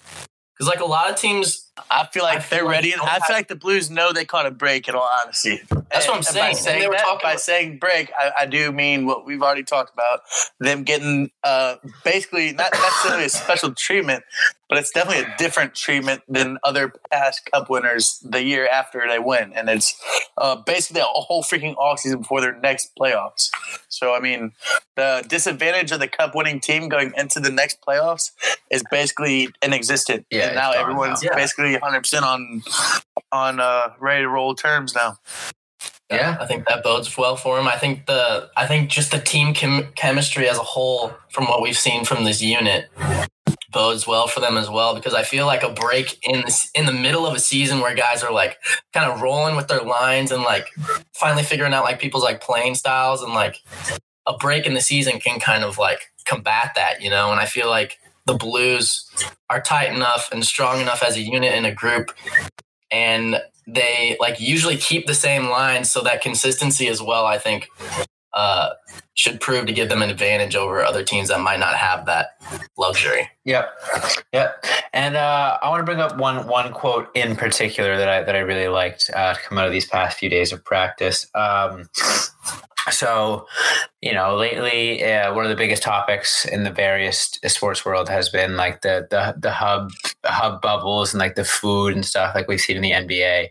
because 0.53 0.69
like 0.69 0.81
a 0.81 0.85
lot 0.87 1.09
of 1.11 1.17
teams, 1.17 1.68
I 1.91 2.07
feel 2.07 2.23
like 2.23 2.39
I 2.39 2.41
feel 2.41 2.59
they're 2.59 2.67
like 2.67 2.73
ready. 2.73 2.91
they 2.91 2.97
I 3.01 3.19
feel 3.21 3.37
like 3.37 3.49
the 3.49 3.57
Blues 3.57 3.91
know 3.91 4.13
they 4.13 4.25
caught 4.25 4.47
a 4.47 4.51
break. 4.51 4.89
In 4.89 4.95
all 4.95 5.09
honesty, 5.23 5.61
That's 5.91 6.07
what 6.07 6.17
I'm 6.17 6.23
saying. 6.23 6.53
By 6.53 6.53
saying, 6.53 6.81
they 6.81 6.89
were 6.89 6.95
that, 6.95 7.21
by 7.23 7.37
saying 7.37 7.79
break, 7.79 8.13
I, 8.19 8.33
I 8.41 8.47
do 8.47 8.73
mean 8.73 9.07
what 9.07 9.27
we've 9.27 9.43
already 9.43 9.65
talked 9.65 9.93
about. 9.93 10.21
Them 10.61 10.85
getting 10.85 11.31
uh, 11.45 11.77
basically 12.05 12.53
not 12.53 12.73
necessarily 12.73 13.25
a 13.25 13.29
special 13.29 13.73
treatment, 13.75 14.25
but 14.69 14.79
it's 14.79 14.91
definitely 14.91 15.25
a 15.25 15.35
different 15.39 15.75
treatment 15.75 16.23
than 16.29 16.59
other 16.63 16.93
past 17.11 17.49
Cup 17.51 17.71
winners 17.71 18.25
the 18.29 18.43
year 18.43 18.69
after 18.69 19.03
they 19.09 19.19
win, 19.19 19.53
and 19.55 19.69
it's 19.69 20.01
uh, 20.37 20.57
basically 20.57 21.01
a 21.01 21.05
whole 21.05 21.43
freaking 21.43 21.77
off 21.77 22.01
season 22.01 22.21
before 22.21 22.41
their 22.41 22.59
next 22.61 22.93
playoffs. 22.99 23.51
So 23.89 24.15
I 24.15 24.21
mean, 24.21 24.53
the 24.97 25.25
disadvantage 25.29 25.93
of 25.93 26.01
the 26.01 26.09
cup 26.09 26.35
winning 26.35 26.61
team 26.61 26.89
going 26.89 27.13
into 27.17 27.41
the 27.41 27.51
next 27.51 27.81
playoffs 27.81 28.31
is 28.71 28.83
basically 28.91 29.49
inexistent. 29.63 30.27
Yeah, 30.31 30.47
and 30.47 30.57
now 30.57 30.73
everyone's 30.73 31.23
now. 31.23 31.31
Yeah. 31.31 31.37
Basically 31.69 31.81
100 31.81 32.01
percent 32.01 32.25
on 32.25 32.63
on 33.33 33.61
uh, 33.61 33.93
ready 34.01 34.23
to 34.23 34.29
roll 34.29 34.55
terms 34.55 34.95
now. 34.95 35.17
Yeah. 36.11 36.39
I 36.41 36.47
think 36.47 36.67
that 36.69 36.83
bodes 36.83 37.17
well 37.19 37.37
for 37.37 37.59
him. 37.59 37.69
I 37.69 37.77
think 37.77 38.07
the 38.07 38.51
I 38.57 38.67
think 38.67 38.91
just 38.91 39.11
the 39.11 39.19
team 39.19 39.53
chem- 39.53 39.93
chemistry 39.95 40.49
as 40.49 40.57
a 40.57 40.63
whole, 40.63 41.13
from 41.31 41.45
what 41.45 41.61
we've 41.61 41.77
seen 41.77 42.05
from 42.05 42.25
this 42.25 42.41
unit, 42.41 42.89
bodes 43.71 44.07
well 44.07 44.27
for 44.27 44.41
them 44.41 44.57
as 44.57 44.71
well. 44.71 44.95
Because 44.95 45.13
I 45.13 45.23
feel 45.23 45.45
like 45.45 45.63
a 45.63 45.73
break 45.73 46.19
in 46.23 46.41
this, 46.43 46.71
in 46.75 46.87
the 46.87 46.93
middle 46.93 47.27
of 47.27 47.35
a 47.35 47.39
season 47.39 47.81
where 47.81 47.95
guys 47.95 48.23
are 48.23 48.33
like 48.33 48.57
kind 48.95 49.11
of 49.11 49.21
rolling 49.21 49.55
with 49.55 49.69
their 49.69 49.83
lines 49.83 50.33
and 50.33 50.43
like 50.43 50.69
finally 51.15 51.43
figuring 51.43 51.75
out 51.75 51.85
like 51.85 52.01
people's 52.01 52.25
like 52.25 52.41
playing 52.41 52.75
styles 52.75 53.23
and 53.23 53.35
like 53.35 53.59
a 54.27 54.35
break 54.39 54.65
in 54.65 54.73
the 54.73 54.81
season 54.81 55.21
can 55.21 55.39
kind 55.39 55.63
of 55.63 55.77
like 55.77 56.11
combat 56.25 56.73
that, 56.75 57.03
you 57.03 57.11
know. 57.11 57.31
And 57.31 57.39
I 57.39 57.45
feel 57.45 57.69
like 57.69 57.99
the 58.29 58.35
Blues 58.35 59.11
are 59.51 59.61
tight 59.61 59.93
enough 59.93 60.29
and 60.31 60.45
strong 60.45 60.81
enough 60.81 61.03
as 61.03 61.17
a 61.17 61.21
unit 61.21 61.55
in 61.55 61.65
a 61.65 61.75
group 61.75 62.13
and 62.91 63.41
they 63.67 64.17
like 64.21 64.39
usually 64.39 64.77
keep 64.77 65.07
the 65.07 65.15
same 65.15 65.49
lines 65.49 65.91
so 65.91 66.01
that 66.03 66.23
consistency 66.23 66.89
as 66.89 67.03
well 67.03 67.27
i 67.27 67.37
think 67.37 67.69
uh 68.35 68.71
should 69.15 69.41
prove 69.41 69.67
to 69.67 69.73
give 69.73 69.89
them 69.89 70.01
an 70.01 70.11
advantage 70.11 70.55
over 70.55 70.83
other 70.83 71.03
teams 71.03 71.29
that 71.29 71.41
might 71.41 71.59
not 71.59 71.75
have 71.75 72.07
that 72.07 72.41
luxury 72.77 73.29
Yep, 73.49 73.81
yep. 74.35 74.63
And 74.93 75.17
uh, 75.17 75.57
I 75.63 75.71
want 75.71 75.81
to 75.81 75.85
bring 75.85 76.01
up 76.01 76.19
one 76.19 76.47
one 76.47 76.71
quote 76.71 77.09
in 77.15 77.35
particular 77.35 77.97
that 77.97 78.07
I 78.07 78.23
that 78.23 78.37
I 78.37 78.41
really 78.41 78.69
liked 78.69 79.11
uh, 79.15 79.33
to 79.33 79.41
come 79.41 79.57
out 79.57 79.65
of 79.65 79.73
these 79.73 79.87
past 79.87 80.19
few 80.19 80.29
days 80.29 80.53
of 80.53 80.63
practice. 80.63 81.27
Um, 81.35 81.89
so, 82.91 83.47
you 84.01 84.13
know, 84.13 84.37
lately 84.37 85.05
uh, 85.05 85.35
one 85.35 85.45
of 85.45 85.51
the 85.51 85.57
biggest 85.57 85.83
topics 85.83 86.45
in 86.45 86.65
the 86.65 86.71
various 86.71 87.39
sports 87.47 87.85
world 87.85 88.09
has 88.09 88.29
been 88.29 88.57
like 88.57 88.83
the 88.83 89.07
the 89.11 89.35
the 89.39 89.51
hub 89.51 89.91
hub 90.25 90.61
bubbles 90.61 91.13
and 91.13 91.19
like 91.19 91.35
the 91.35 91.45
food 91.45 91.95
and 91.95 92.05
stuff 92.05 92.35
like 92.35 92.49
we've 92.49 92.61
seen 92.61 92.77
in 92.77 92.83
the 92.83 92.93
NBA. 92.93 93.49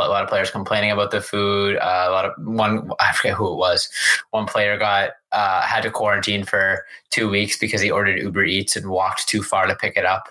A 0.00 0.08
lot 0.08 0.22
of 0.22 0.28
players 0.28 0.50
complaining 0.50 0.90
about 0.90 1.10
the 1.10 1.20
food. 1.20 1.76
Uh, 1.76 2.06
a 2.08 2.10
lot 2.10 2.24
of 2.24 2.32
one 2.38 2.90
I 3.00 3.12
forget 3.12 3.34
who 3.34 3.52
it 3.52 3.56
was. 3.56 3.88
One 4.30 4.46
player 4.46 4.78
got 4.78 5.10
uh, 5.32 5.62
had 5.62 5.82
to 5.82 5.90
quarantine 5.90 6.44
for 6.44 6.84
two 7.10 7.28
weeks 7.28 7.58
because 7.58 7.80
he 7.80 7.90
ordered 7.90 8.20
Uber 8.20 8.44
Eats 8.44 8.76
and 8.76 8.90
walked 8.90 9.28
too 9.28 9.42
far 9.42 9.66
to 9.66 9.74
pick 9.74 9.96
it 9.96 10.04
up. 10.04 10.28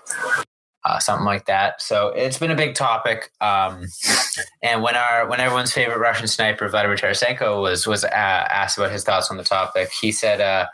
Uh, 0.88 1.00
something 1.00 1.26
like 1.26 1.48
that. 1.48 1.82
So 1.82 2.14
it's 2.16 2.38
been 2.38 2.50
a 2.50 2.56
big 2.56 2.74
topic. 2.74 3.30
Um, 3.42 3.88
and 4.64 4.82
when 4.82 4.96
our 4.96 5.28
when 5.28 5.42
everyone's 5.42 5.74
favorite 5.74 5.98
Russian 5.98 6.28
sniper 6.28 6.70
Vladimir 6.70 6.96
Tarasenko 6.96 7.62
was 7.62 7.86
was 7.86 8.06
uh, 8.06 8.08
asked 8.08 8.78
about 8.78 8.92
his 8.92 9.04
thoughts 9.04 9.30
on 9.30 9.36
the 9.36 9.44
topic, 9.44 9.90
he 9.92 10.14
said 10.14 10.40
uh, 10.40 10.68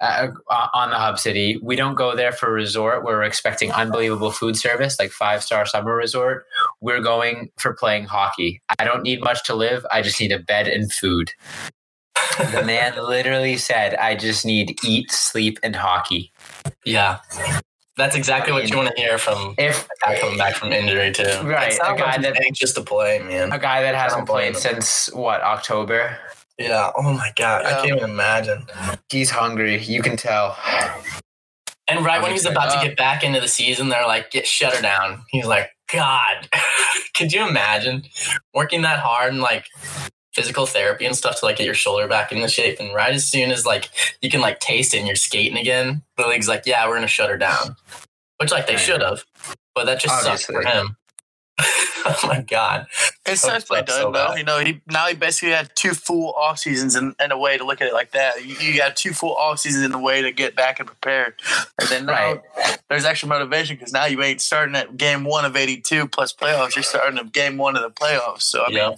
uh, 0.00 0.32
on 0.74 0.90
the 0.90 0.96
hub 0.96 1.16
city, 1.16 1.60
we 1.62 1.76
don't 1.76 1.94
go 1.94 2.16
there 2.16 2.32
for 2.32 2.48
a 2.48 2.52
resort 2.52 3.04
we're 3.04 3.22
expecting 3.22 3.70
unbelievable 3.70 4.32
food 4.32 4.56
service 4.56 4.98
like 4.98 5.12
five 5.12 5.44
star 5.44 5.64
summer 5.64 5.94
resort. 5.94 6.44
We're 6.80 7.00
going 7.00 7.50
for 7.56 7.72
playing 7.72 8.06
hockey. 8.06 8.60
I 8.80 8.84
don't 8.84 9.04
need 9.04 9.22
much 9.22 9.44
to 9.44 9.54
live. 9.54 9.86
I 9.92 10.02
just 10.02 10.18
need 10.20 10.32
a 10.32 10.40
bed 10.40 10.66
and 10.66 10.92
food. 10.92 11.30
the 12.36 12.64
man 12.66 12.96
literally 13.00 13.58
said, 13.58 13.94
"I 13.94 14.16
just 14.16 14.44
need 14.44 14.76
eat, 14.82 15.12
sleep, 15.12 15.60
and 15.62 15.76
hockey." 15.76 16.32
yeah 16.84 17.18
that's 17.96 18.16
exactly 18.16 18.52
what 18.52 18.68
you 18.70 18.76
want 18.76 18.88
to 18.88 19.00
hear 19.00 19.18
from 19.18 19.54
If 19.58 19.84
a 19.86 20.06
guy 20.06 20.18
coming 20.20 20.38
back 20.38 20.54
from 20.54 20.72
injury 20.72 21.12
too 21.12 21.24
Right, 21.44 21.74
a 21.74 21.94
guy 21.96 22.16
that- 22.18 22.40
anxious 22.44 22.72
to 22.74 22.82
play 22.82 23.18
man 23.20 23.52
a 23.52 23.58
guy 23.58 23.82
that 23.82 23.94
hasn't 23.94 24.26
played 24.26 24.56
since 24.56 25.10
what 25.12 25.42
October, 25.42 26.16
yeah 26.58 26.90
oh 26.96 27.12
my 27.12 27.30
god 27.36 27.64
i 27.64 27.72
can't 27.82 27.96
even 27.96 28.04
imagine 28.10 28.66
he's 29.08 29.30
hungry. 29.30 29.78
You 29.82 30.02
can 30.02 30.16
tell. 30.16 30.56
and 31.88 32.04
right 32.04 32.20
I 32.20 32.22
when 32.22 32.30
he's 32.32 32.44
like, 32.44 32.52
about 32.54 32.70
to 32.72 32.78
"Oh." 32.78 32.82
get 32.82 32.96
back 32.96 33.24
into 33.24 33.40
the 33.40 33.48
season 33.48 33.88
they're 33.88 34.06
like 34.06 34.30
get 34.30 34.46
shut 34.46 34.74
her 34.76 34.82
down 34.82 35.22
he's 35.28 35.46
like 35.46 35.70
god 35.92 36.48
could 37.14 37.32
you 37.32 37.46
imagine 37.46 38.04
working 38.54 38.82
that 38.82 38.98
hard 39.00 39.32
and 39.32 39.42
like 39.42 39.66
physical 40.32 40.66
therapy 40.66 41.04
and 41.04 41.14
stuff 41.16 41.38
to 41.40 41.44
like 41.46 41.56
get 41.56 41.64
your 41.66 41.74
shoulder 41.74 42.08
back 42.08 42.32
into 42.32 42.48
shape 42.48 42.78
and 42.80 42.94
right 42.94 43.12
as 43.14 43.26
soon 43.26 43.50
as 43.50 43.66
like 43.66 43.90
you 44.22 44.30
can 44.30 44.40
like 44.40 44.60
taste 44.60 44.94
it 44.94 44.98
and 44.98 45.06
you're 45.06 45.16
skating 45.16 45.58
again 45.58 46.02
the 46.16 46.26
league's 46.26 46.48
like 46.48 46.62
yeah 46.66 46.86
we're 46.88 46.94
gonna 46.94 47.06
shut 47.06 47.28
her 47.30 47.36
down 47.36 47.76
which 48.38 48.50
like 48.50 48.66
they 48.66 48.76
should 48.76 49.02
have 49.02 49.24
but 49.74 49.84
that 49.84 50.00
just 50.00 50.22
sucks 50.22 50.44
for 50.44 50.62
him 50.62 50.96
oh 52.04 52.20
my 52.24 52.40
god 52.40 52.86
It 53.26 53.36
sucks, 53.36 53.64
it 53.70 53.88
so 53.88 54.10
though. 54.10 54.12
bad. 54.12 54.38
You 54.38 54.42
know, 54.44 54.58
he 54.58 54.80
now 54.88 55.06
he 55.06 55.14
basically 55.14 55.50
had 55.50 55.70
two 55.76 55.92
full 55.92 56.32
off 56.32 56.58
seasons 56.58 56.96
in, 56.96 57.14
in 57.22 57.30
a 57.30 57.38
way 57.38 57.56
to 57.56 57.64
look 57.64 57.80
at 57.80 57.86
it 57.86 57.92
like 57.92 58.10
that. 58.12 58.44
You, 58.44 58.56
you 58.56 58.76
got 58.76 58.96
two 58.96 59.12
full 59.12 59.36
off 59.36 59.60
seasons 59.60 59.84
in 59.84 59.92
a 59.92 60.00
way 60.00 60.22
to 60.22 60.32
get 60.32 60.56
back 60.56 60.80
and 60.80 60.86
prepare, 60.88 61.36
and 61.78 61.88
then 61.88 62.06
now 62.06 62.12
Right. 62.12 62.78
there's 62.88 63.04
extra 63.04 63.28
motivation 63.28 63.76
because 63.76 63.92
now 63.92 64.06
you 64.06 64.20
ain't 64.22 64.40
starting 64.40 64.74
at 64.74 64.96
game 64.96 65.22
one 65.24 65.44
of 65.44 65.54
82 65.54 66.08
plus 66.08 66.32
playoffs. 66.32 66.74
You're 66.74 66.82
starting 66.82 67.18
at 67.18 67.30
game 67.32 67.58
one 67.58 67.76
of 67.76 67.82
the 67.82 67.90
playoffs. 67.90 68.42
So 68.42 68.64
I 68.64 68.70
mean, 68.70 68.94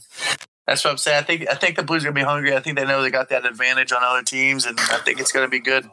that's 0.67 0.85
what 0.85 0.93
I'm 0.93 0.97
saying. 0.99 1.19
I 1.19 1.23
think 1.23 1.47
I 1.51 1.55
think 1.55 1.77
the 1.77 1.83
Blues 1.83 2.03
are 2.05 2.09
gonna 2.09 2.15
be 2.15 2.23
hungry. 2.23 2.55
I 2.55 2.61
think 2.61 2.77
they 2.79 2.85
know 2.85 3.03
they 3.03 3.11
got 3.11 3.29
that 3.29 3.45
advantage 3.45 3.93
on 3.93 4.03
other 4.03 4.23
teams, 4.23 4.65
and 4.67 4.79
I 4.79 4.99
think 4.99 5.21
it's 5.21 5.31
gonna 5.33 5.49
be 5.49 5.61
good. 5.61 5.89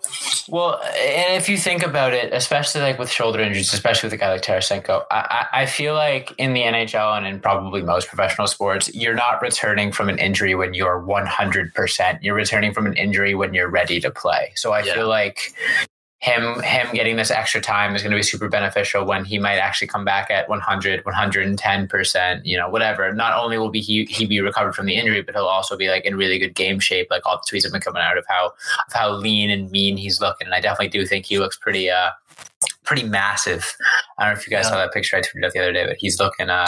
Well, 0.47 0.81
and 0.81 1.36
if 1.36 1.49
you 1.49 1.57
think 1.57 1.84
about 1.84 2.13
it, 2.13 2.34
especially 2.34 2.81
like 2.81 2.97
with 2.97 3.10
shoulder 3.10 3.39
injuries, 3.39 3.73
especially 3.73 4.07
with 4.07 4.13
a 4.13 4.17
guy 4.17 4.31
like 4.31 4.41
Tarasenko, 4.41 5.03
I, 5.12 5.45
I 5.51 5.65
feel 5.65 5.93
like 5.93 6.34
in 6.38 6.53
the 6.53 6.62
NHL 6.62 7.17
and 7.17 7.25
in 7.27 7.39
probably 7.39 7.81
most 7.81 8.07
professional 8.07 8.47
sports, 8.47 8.93
you're 8.95 9.13
not 9.15 9.41
returning 9.41 9.91
from 9.91 10.10
an 10.10 10.17
injury 10.19 10.55
when 10.55 10.73
you're 10.73 11.01
100%. 11.01 12.19
You're 12.21 12.36
returning 12.36 12.73
from 12.73 12.86
an 12.86 12.93
injury 12.95 13.36
when 13.36 13.53
you're 13.53 13.69
ready 13.69 13.99
to 14.01 14.12
play. 14.12 14.51
So 14.55 14.71
I 14.71 14.81
Yeah. 14.84 14.93
feel 14.95 15.07
like 15.07 15.53
him 16.21 16.62
him 16.62 16.88
getting 16.93 17.15
this 17.15 17.31
extra 17.31 17.60
time 17.60 17.95
is 17.95 18.03
going 18.03 18.12
to 18.12 18.15
be 18.17 18.21
super 18.21 18.47
beneficial 18.47 19.05
when 19.05 19.25
he 19.25 19.39
might 19.39 19.57
actually 19.57 19.88
come 19.88 20.05
back 20.05 20.29
at 20.29 20.47
100 20.47 21.03
110% 21.03 22.41
you 22.45 22.55
know 22.57 22.69
whatever. 22.69 23.12
Not 23.13 23.34
only 23.38 23.57
will 23.57 23.71
be 23.71 23.81
he, 23.81 24.05
he 24.05 24.25
be 24.27 24.39
recovered 24.39 24.75
from 24.75 24.86
the 24.86 24.95
injury 24.95 25.21
but 25.23 25.34
he'll 25.36 25.45
also 25.45 25.75
be 25.75 25.89
like 25.89 26.05
in 26.05 26.15
really 26.15 26.38
good 26.38 26.53
game 26.53 26.79
shape. 26.79 27.07
Like 27.10 27.25
all 27.25 27.38
the 27.43 27.57
tweets 27.57 27.63
have 27.63 27.71
been 27.71 27.81
coming 27.81 28.01
out 28.03 28.17
of 28.17 28.25
how 28.27 28.47
of 28.88 28.93
how 28.93 29.12
lean 29.13 29.49
and 29.49 29.71
mean 29.71 29.97
he's 29.97 30.21
looking 30.21 30.45
and 30.45 30.53
i 30.53 30.60
definitely 30.62 30.89
do 30.89 31.05
think 31.07 31.25
he 31.25 31.39
looks 31.39 31.57
pretty 31.57 31.89
uh 31.89 32.12
pretty 32.84 33.03
massive. 33.03 33.75
I 34.19 34.25
don't 34.25 34.34
know 34.36 34.39
if 34.39 34.47
you 34.47 34.51
guys 34.55 34.65
Yeah. 34.65 34.71
saw 34.71 34.77
that 34.77 34.91
picture 34.93 35.17
i 35.17 35.21
tweeted 35.21 35.45
out 35.45 35.53
the 35.53 35.60
other 35.60 35.73
day 35.73 35.86
but 35.88 35.95
he's 35.97 36.19
looking 36.19 36.49
uh 36.51 36.67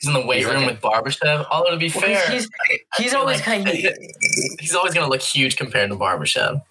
he's 0.00 0.06
in 0.08 0.14
the 0.14 0.24
weight 0.24 0.44
room 0.46 0.64
looking- 0.64 0.68
with 0.68 0.80
Barbashev. 0.80 1.44
Although 1.50 1.72
to 1.72 1.76
be 1.76 1.88
fair 1.88 2.30
he's 2.30 2.46
I 2.70 2.78
he's 3.02 3.14
always 3.14 3.38
like 3.38 3.44
kind 3.44 3.68
of 3.68 3.74
he's 4.60 4.74
always 4.76 4.94
gonna 4.94 5.08
look 5.08 5.22
huge 5.22 5.56
compared 5.56 5.90
to 5.90 5.96
Barbashev 5.96 6.62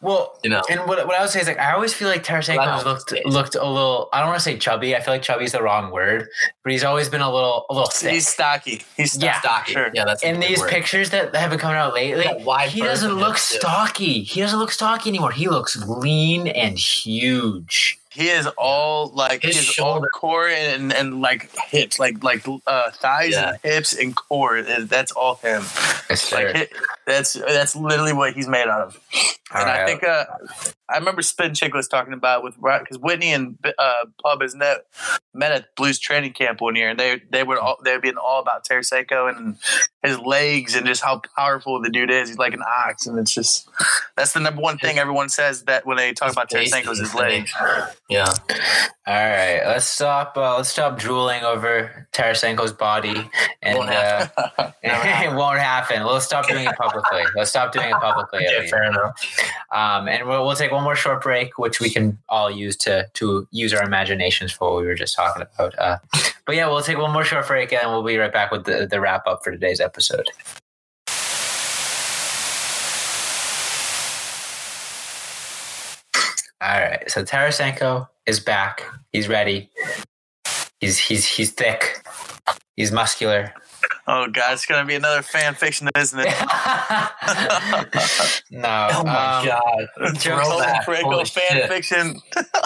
well 0.00 0.38
you 0.42 0.50
know 0.50 0.62
And 0.70 0.80
what, 0.86 1.04
what 1.06 1.16
I 1.16 1.20
would 1.20 1.30
say 1.30 1.40
is 1.40 1.46
like 1.48 1.58
I 1.58 1.72
always 1.72 1.92
feel 1.92 2.08
like 2.08 2.22
Tarasenko 2.24 2.84
looked 2.84 3.12
it's- 3.12 3.32
looked 3.32 3.54
a 3.54 3.64
little. 3.66 4.08
I 4.12 4.20
don't 4.20 4.28
want 4.28 4.38
to 4.38 4.44
say 4.44 4.56
chubby. 4.58 4.94
I 4.96 5.00
feel 5.00 5.12
like 5.14 5.22
chubby 5.22 5.44
is 5.44 5.52
the 5.52 5.62
wrong 5.62 5.90
word, 5.90 6.28
but 6.62 6.72
he's 6.72 6.84
always 6.84 7.08
been 7.08 7.20
a 7.20 7.32
little 7.32 7.66
a 7.68 7.74
little 7.74 7.88
thick. 7.90 8.12
He's 8.12 8.28
stocky. 8.28 8.82
He's 8.96 9.16
Yeah. 9.16 9.38
stocky. 9.40 9.72
stocky 9.72 9.72
Sure. 9.72 9.90
yeah 9.94 10.04
that's 10.04 10.22
a 10.22 10.28
in 10.28 10.40
these 10.40 10.60
word. 10.60 10.70
pictures 10.70 11.10
that 11.10 11.34
have 11.34 11.50
been 11.50 11.58
coming 11.58 11.76
out 11.76 11.94
lately, 11.94 12.24
Yeah, 12.24 12.44
wide 12.44 12.70
he 12.70 12.80
doesn't 12.80 13.12
look 13.14 13.30
him, 13.30 13.34
too. 13.34 13.58
stocky. 13.58 14.22
He 14.22 14.40
doesn't 14.40 14.58
look 14.58 14.70
stocky 14.72 15.10
anymore. 15.10 15.32
He 15.32 15.48
looks 15.48 15.76
lean 15.76 16.46
and 16.48 16.78
huge. 16.78 17.98
He 18.10 18.30
is 18.30 18.46
all 18.56 19.08
like 19.08 19.42
His 19.42 19.56
his 19.56 19.66
all 19.78 19.96
shoulder- 19.96 20.08
core 20.08 20.48
and, 20.48 20.90
and 20.92 21.20
like 21.20 21.50
hips, 21.68 21.98
like 21.98 22.22
like 22.24 22.46
uh, 22.66 22.90
thighs 22.92 23.32
Yeah. 23.32 23.50
and 23.50 23.58
hips 23.62 23.92
and 23.92 24.16
core. 24.16 24.62
That's 24.62 25.12
all 25.12 25.34
him. 25.36 25.62
Yes, 26.08 26.32
Like 26.32 26.56
sir. 26.56 26.66
that's 27.06 27.32
that's 27.34 27.76
literally 27.76 28.14
what 28.14 28.32
he's 28.32 28.48
made 28.48 28.68
out 28.68 28.80
of. 28.80 28.98
All 29.54 29.60
and 29.60 29.70
I 29.70 29.86
think 29.86 30.02
uh, 30.02 30.24
I 30.88 30.98
remember 30.98 31.22
Spin 31.22 31.54
Chick 31.54 31.72
was 31.72 31.86
talking 31.86 32.12
about 32.12 32.42
with 32.42 32.56
because 32.56 32.98
Whitney 32.98 33.32
and 33.32 33.56
uh, 33.78 34.06
Pub 34.20 34.42
has 34.42 34.56
met 34.56 34.86
met 35.32 35.52
at 35.52 35.74
Blues 35.76 36.00
training 36.00 36.32
camp 36.32 36.60
one 36.60 36.74
year, 36.74 36.88
and 36.88 36.98
they 36.98 37.22
they 37.30 37.44
were 37.44 37.60
all 37.60 37.78
they 37.84 37.92
were 37.92 38.00
being 38.00 38.16
all 38.16 38.40
about 38.40 38.66
Tarasenko 38.66 39.36
and 39.36 39.56
his 40.02 40.18
legs 40.18 40.74
and 40.74 40.84
just 40.84 41.04
how 41.04 41.20
powerful 41.36 41.80
the 41.80 41.90
dude 41.90 42.10
is. 42.10 42.28
He's 42.28 42.38
like 42.38 42.54
an 42.54 42.62
ox, 42.62 43.06
and 43.06 43.20
it's 43.20 43.32
just 43.32 43.68
that's 44.16 44.32
the 44.32 44.40
number 44.40 44.60
one 44.60 44.78
thing 44.78 44.98
everyone 44.98 45.28
says 45.28 45.62
that 45.64 45.86
when 45.86 45.96
they 45.96 46.12
talk 46.12 46.32
about 46.32 46.50
Tarasenko 46.50 46.90
is 46.90 46.98
his 46.98 47.14
legs. 47.14 47.52
yeah 48.08 48.32
All 49.06 49.14
right, 49.14 49.62
let's 49.64 49.86
stop. 49.86 50.36
Uh, 50.36 50.56
let's 50.56 50.70
stop 50.70 50.98
drooling 50.98 51.44
over 51.44 52.08
Tarasenko's 52.12 52.72
body, 52.72 53.30
and 53.62 53.78
Won't 53.78 53.90
uh, 53.90 54.26
it 54.82 55.34
won't 55.36 55.60
happen. 55.60 56.02
We'll 56.02 56.20
stop 56.20 56.48
doing 56.48 56.66
it 56.66 56.76
publicly. 56.76 57.22
Let's 57.36 57.50
stop 57.50 57.72
doing 57.72 57.90
it 57.90 57.96
publicly. 58.00 58.40
okay 58.46 58.66
fair 58.68 58.84
enough 58.84 59.35
Um, 59.72 60.08
and 60.08 60.26
we'll, 60.26 60.46
we'll 60.46 60.56
take 60.56 60.72
one 60.72 60.84
more 60.84 60.96
short 60.96 61.22
break, 61.22 61.58
which 61.58 61.80
we 61.80 61.90
can 61.90 62.18
all 62.28 62.50
use 62.50 62.76
to 62.78 63.06
to 63.14 63.46
use 63.50 63.74
our 63.74 63.84
imaginations 63.84 64.52
for 64.52 64.72
what 64.72 64.80
we 64.80 64.86
were 64.86 64.94
just 64.94 65.14
talking 65.14 65.42
about. 65.42 65.78
Uh, 65.78 65.98
but 66.46 66.56
yeah, 66.56 66.68
we'll 66.68 66.82
take 66.82 66.98
one 66.98 67.12
more 67.12 67.24
short 67.24 67.46
break, 67.46 67.72
and 67.72 67.90
we'll 67.90 68.02
be 68.02 68.16
right 68.16 68.32
back 68.32 68.50
with 68.50 68.64
the, 68.64 68.86
the 68.86 69.00
wrap 69.00 69.26
up 69.26 69.42
for 69.42 69.50
today's 69.50 69.80
episode. 69.80 70.28
All 76.62 76.80
right, 76.80 77.08
so 77.10 77.22
Tarasenko 77.22 78.08
is 78.24 78.40
back. 78.40 78.82
He's 79.12 79.28
ready. 79.28 79.70
He's 80.80 80.98
he's 80.98 81.24
he's 81.26 81.52
thick. 81.52 82.02
He's 82.76 82.90
muscular. 82.92 83.52
Oh 84.08 84.28
god, 84.28 84.52
it's 84.52 84.66
gonna 84.66 84.86
be 84.86 84.94
another 84.94 85.22
fan 85.22 85.54
fiction, 85.54 85.88
isn't 85.96 86.20
it? 86.20 86.26
no. 88.50 88.88
Oh 88.92 89.02
my 89.04 89.38
um, 89.38 89.46
god. 89.46 89.88
Colton 89.96 90.16
Throwback. 90.16 90.86
Parayko 90.86 91.02
Holy 91.02 91.24
fan 91.24 91.50
shit. 91.50 91.68
fiction. 91.68 92.20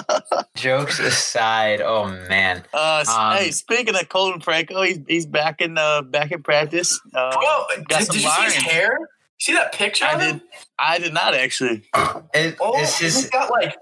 Jokes 0.54 0.98
aside, 0.98 1.80
oh 1.80 2.06
man. 2.28 2.64
Uh, 2.74 3.04
Um, 3.08 3.36
hey, 3.38 3.50
speaking 3.52 3.94
of 3.94 4.08
Colton 4.08 4.40
Parayko, 4.40 4.86
he's 4.86 4.98
he's 5.08 5.26
back 5.26 5.60
in 5.60 5.78
uh 5.78 6.02
back 6.02 6.30
in 6.32 6.42
practice. 6.42 7.00
Uh, 7.14 7.30
Bro, 7.32 7.40
got 7.88 8.00
did, 8.00 8.06
some 8.06 8.14
did 8.16 8.22
you 8.24 8.30
see 8.30 8.42
his 8.42 8.54
hair? 8.54 8.98
See 9.38 9.54
that 9.54 9.72
picture 9.72 10.04
I 10.04 10.12
of 10.12 10.20
did. 10.20 10.40
I 10.78 10.98
did 10.98 11.14
not 11.14 11.34
actually. 11.34 11.84
It, 12.34 12.56
Oh, 12.60 12.78
it's 12.78 12.98
he's 12.98 13.14
just 13.14 13.32
got 13.32 13.50
like. 13.50 13.74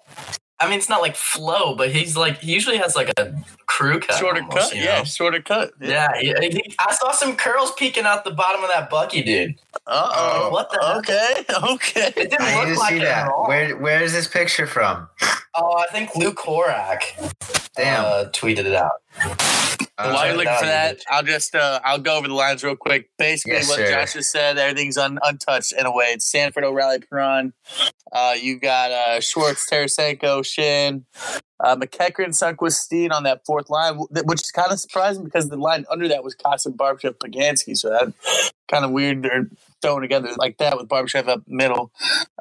I 0.60 0.68
mean, 0.68 0.78
it's 0.78 0.88
not 0.88 1.00
like 1.00 1.14
flow, 1.14 1.74
but 1.76 1.90
he's 1.92 2.16
like 2.16 2.38
he 2.38 2.52
usually 2.52 2.78
has 2.78 2.96
like 2.96 3.10
a 3.16 3.32
crew 3.66 4.00
cut. 4.00 4.18
Shorter 4.18 4.40
almost, 4.42 4.70
cut, 4.70 4.76
you 4.76 4.82
yeah, 4.82 4.98
know? 4.98 5.04
shorter 5.04 5.40
cut. 5.40 5.70
Yeah, 5.80 6.08
he- 6.18 6.34
he- 6.40 6.74
I 6.80 6.92
saw 6.94 7.12
some 7.12 7.36
curls 7.36 7.72
peeking 7.76 8.04
out 8.04 8.24
the 8.24 8.32
bottom 8.32 8.64
of 8.64 8.70
that 8.70 8.90
Bucky, 8.90 9.22
dude. 9.22 9.54
Uh 9.86 10.10
oh. 10.12 10.50
What 10.50 10.70
the 10.70 10.78
heck? 10.82 10.96
Okay. 10.98 11.44
Okay. 11.74 12.12
It 12.16 12.30
didn't 12.30 12.42
I 12.42 12.64
need 12.64 12.70
look 12.70 12.74
to 12.74 12.78
like 12.80 12.90
see 12.90 12.96
it 12.96 13.00
that. 13.04 13.26
at 13.26 13.28
all. 13.28 13.46
Where 13.46 13.76
where 13.76 14.02
is 14.02 14.12
this 14.12 14.26
picture 14.26 14.66
from? 14.66 15.08
Oh, 15.54 15.76
I 15.76 15.86
think 15.92 16.14
Luke 16.16 16.36
Korac 16.38 17.02
Damn. 17.76 18.04
uh, 18.04 18.24
tweeted 18.30 18.64
it 18.66 18.74
out. 18.74 19.00
Uh, 19.98 20.10
While 20.12 20.26
you're 20.28 20.36
looking 20.36 20.54
for 20.58 20.66
that. 20.66 21.00
I'll 21.10 21.22
just 21.22 21.54
uh, 21.54 21.80
I'll 21.84 21.98
go 21.98 22.16
over 22.18 22.28
the 22.28 22.34
lines 22.34 22.62
real 22.64 22.76
quick. 22.76 23.10
Basically, 23.18 23.52
Yes, 23.54 23.68
what 23.68 23.76
sir. 23.78 23.90
Josh 23.90 24.12
just 24.14 24.30
said, 24.30 24.58
everything's 24.58 24.96
un- 24.96 25.18
untouched 25.22 25.72
in 25.72 25.86
a 25.86 25.92
way. 25.92 26.06
It's 26.06 26.30
Sanford, 26.30 26.64
O'Reilly, 26.64 27.00
Perron. 27.00 27.52
Uh, 28.12 28.34
you 28.40 28.58
got 28.58 28.90
uh, 28.90 29.20
Schwartz, 29.20 29.68
Tarasenko, 29.70 30.40
Schenn, 30.42 31.04
uh, 31.60 31.76
MacEachern, 31.76 32.28
Sundqvist, 32.28 32.72
Steen 32.74 33.12
on 33.12 33.24
that 33.24 33.42
fourth 33.44 33.68
line, 33.70 33.96
which 33.96 34.40
is 34.42 34.50
kind 34.50 34.72
of 34.72 34.80
surprising 34.80 35.24
because 35.24 35.48
the 35.48 35.56
line 35.56 35.84
under 35.90 36.08
that 36.08 36.24
was 36.24 36.34
Kossa, 36.34 36.68
Barbashev, 36.74 37.14
Poganski. 37.18 37.76
So 37.76 37.90
that 37.90 38.12
kind 38.70 38.84
of 38.84 38.90
weird 38.92 39.22
they're 39.22 39.48
throwing 39.82 40.02
together 40.02 40.30
like 40.38 40.58
that 40.58 40.76
with 40.76 40.88
Barbashev 40.88 41.28
up 41.28 41.42
middle. 41.46 41.92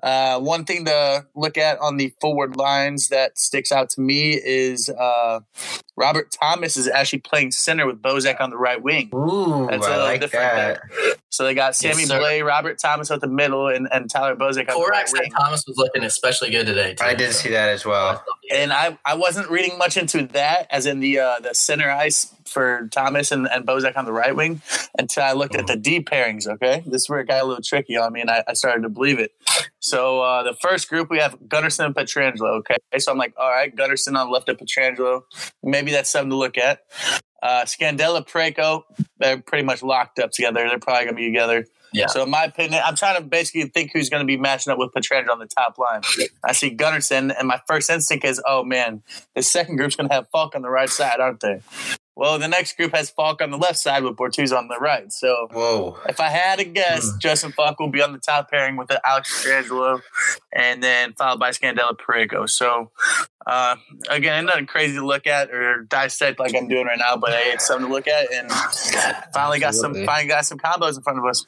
Uh, 0.02 0.40
one 0.40 0.66
thing 0.66 0.86
to 0.86 1.26
look 1.36 1.58
at 1.58 1.80
on 1.80 1.98
the 1.98 2.14
forward 2.22 2.56
lines 2.56 3.10
that 3.10 3.38
sticks 3.38 3.72
out 3.72 3.90
to 3.92 4.02
me 4.02 4.32
is 4.34 4.90
uh, 4.90 5.40
Robert 5.96 6.32
Thomas 6.32 6.78
is 6.78 6.88
actually 6.88 7.20
playing 7.20 7.52
center 7.52 7.86
with 7.86 8.02
Bozak 8.02 8.40
on 8.40 8.50
the 8.50 8.58
right 8.58 8.82
wing. 8.82 9.10
Ooh, 9.14 9.68
That's 9.70 9.88
a 9.88 9.92
I 9.92 9.98
like 9.98 10.22
different 10.22 10.56
that. 10.56 10.82
So 11.38 11.44
they 11.44 11.54
got 11.54 11.76
Sammy 11.76 12.06
sir. 12.06 12.20
Blais, 12.20 12.44
Robert 12.44 12.80
Thomas 12.80 13.12
at 13.12 13.22
the 13.22 13.28
middle, 13.28 13.68
and, 13.68 13.88
and 13.92 14.10
Tyler 14.10 14.36
Bozak 14.36 14.68
on 14.70 14.82
the 14.82 14.88
right. 14.90 15.32
Thomas 15.38 15.64
was 15.68 15.78
looking 15.78 16.04
especially 16.04 16.50
good 16.50 16.66
today. 16.66 16.96
Too, 16.96 17.06
I 17.06 17.14
did 17.14 17.32
so. 17.32 17.44
see 17.44 17.50
that 17.52 17.70
as 17.70 17.86
well. 17.86 18.26
And 18.52 18.74
I, 18.74 18.98
I 19.06 19.14
wasn't 19.14 19.48
reading 19.52 19.78
much 19.78 19.98
into 19.98 20.26
that, 20.30 20.66
as 20.72 20.88
in 20.88 21.00
the 21.00 21.20
uh, 21.20 21.40
the 21.42 21.54
center 21.54 21.92
ice 21.92 22.34
for 22.46 22.90
Thomas 22.92 23.32
and, 23.32 23.48
and 23.48 23.68
Bozak 23.68 23.96
on 23.96 24.06
the 24.06 24.12
right 24.12 24.36
wing, 24.36 24.64
until 24.98 25.22
I 25.22 25.34
looked 25.34 25.54
at 25.54 25.68
the 25.68 25.76
D 25.76 26.02
pairings. 26.02 26.48
Okay, 26.48 26.82
this 26.88 27.04
is 27.04 27.10
where 27.10 27.20
it 27.20 27.28
got 27.28 27.44
a 27.44 27.46
little 27.46 27.62
tricky 27.62 27.98
on 27.98 28.14
me, 28.14 28.22
and 28.22 28.32
I, 28.32 28.44
I 28.48 28.54
started 28.54 28.82
to 28.82 28.90
believe 28.90 29.20
it. 29.20 29.32
So 29.78 30.22
uh, 30.22 30.42
the 30.42 30.56
first 30.60 30.90
group 30.90 31.12
we 31.12 31.20
have 31.20 31.40
Gunnarsson 31.42 31.86
and 31.86 31.94
Pietrangelo. 31.94 32.62
Okay, 32.62 32.78
so 32.98 33.12
I'm 33.12 33.20
like, 33.20 33.36
all 33.38 33.52
right, 33.52 33.76
Gunnarsson 33.76 34.18
on 34.18 34.26
the 34.26 34.34
left 34.34 34.50
of 34.50 34.58
Pietrangelo. 34.58 35.22
Maybe 35.62 35.92
that's 35.92 36.10
something 36.10 36.32
to 36.32 36.36
look 36.36 36.58
at. 36.58 36.80
Uh, 37.42 37.64
Scandella, 37.66 38.28
Parayko, 38.28 38.84
they're 39.20 39.40
pretty 39.40 39.64
much 39.64 39.84
locked 39.84 40.20
up 40.20 40.32
together. 40.32 40.68
They're 40.68 40.80
probably 40.80 41.06
gonna 41.06 41.18
be 41.18 41.26
together. 41.26 41.66
Yeah. 41.94 42.08
So 42.08 42.24
in 42.24 42.30
my 42.30 42.44
opinion, 42.44 42.82
I'm 42.86 42.96
trying 42.96 43.18
to 43.18 43.24
basically 43.24 43.64
think 43.70 43.92
who's 43.94 44.10
going 44.10 44.22
to 44.22 44.28
be 44.28 44.38
matching 44.38 44.72
up 44.72 44.78
with 44.78 44.92
Pietrangelo 44.92 45.30
on 45.30 45.40
the 45.40 45.48
top 45.48 45.78
line. 45.78 46.02
I 46.44 46.52
see 46.52 46.76
Gunnarsson, 46.76 47.34
and 47.38 47.48
my 47.48 47.62
first 47.66 47.90
instinct 47.90 48.26
is, 48.26 48.42
oh 48.46 48.64
man, 48.64 49.04
the 49.36 49.42
second 49.42 49.78
group's 49.78 49.96
going 49.96 50.10
to 50.10 50.14
have 50.14 50.28
Faulk 50.30 50.54
on 50.56 50.62
the 50.62 50.70
right 50.70 50.90
side, 50.90 51.20
aren't 51.20 51.40
they? 51.40 51.62
Well, 52.18 52.40
the 52.40 52.48
next 52.48 52.76
group 52.78 52.96
has 52.96 53.12
Faulk 53.12 53.44
on 53.44 53.52
the 53.52 53.58
left 53.60 53.78
side 53.78 54.04
with 54.04 54.16
Bortuzzo 54.16 54.58
on 54.58 54.68
the 54.70 54.78
right. 54.80 55.14
So 55.14 55.48
Whoa. 55.52 56.00
if 56.10 56.20
I 56.20 56.30
had 56.30 56.58
to 56.58 56.66
guess, 56.66 57.12
Hmm. 57.12 57.20
Justin 57.20 57.52
Faulk 57.52 57.80
will 57.80 57.90
be 57.90 58.02
on 58.02 58.12
the 58.12 58.18
top 58.18 58.50
pairing 58.50 58.76
with 58.76 58.92
Alex 59.06 59.46
Pietrangelo, 59.46 60.02
and 60.52 60.82
then 60.82 61.14
followed 61.14 61.40
by 61.40 61.52
Scandella 61.52 61.96
Parayko. 61.96 62.50
So 62.50 62.90
uh, 63.46 63.76
again, 64.10 64.48
nothing 64.48 64.66
crazy 64.66 64.96
to 64.96 65.06
look 65.06 65.28
at 65.28 65.52
or 65.52 65.84
dissect 65.84 66.40
like 66.40 66.56
I'm 66.56 66.68
doing 66.68 66.86
right 66.88 66.98
now, 66.98 67.18
but 67.18 67.34
hey, 67.34 67.52
it's 67.52 67.68
something 67.68 67.88
to 67.88 67.94
look 67.94 68.08
at. 68.08 68.34
And 68.34 68.52
finally 69.32 69.60
got 69.60 69.76
some 69.76 69.94
finally 70.06 70.28
got 70.28 70.46
some 70.46 70.58
combos 70.58 70.98
in 70.98 71.04
front 71.04 71.20
of 71.20 71.26
us. 71.26 71.46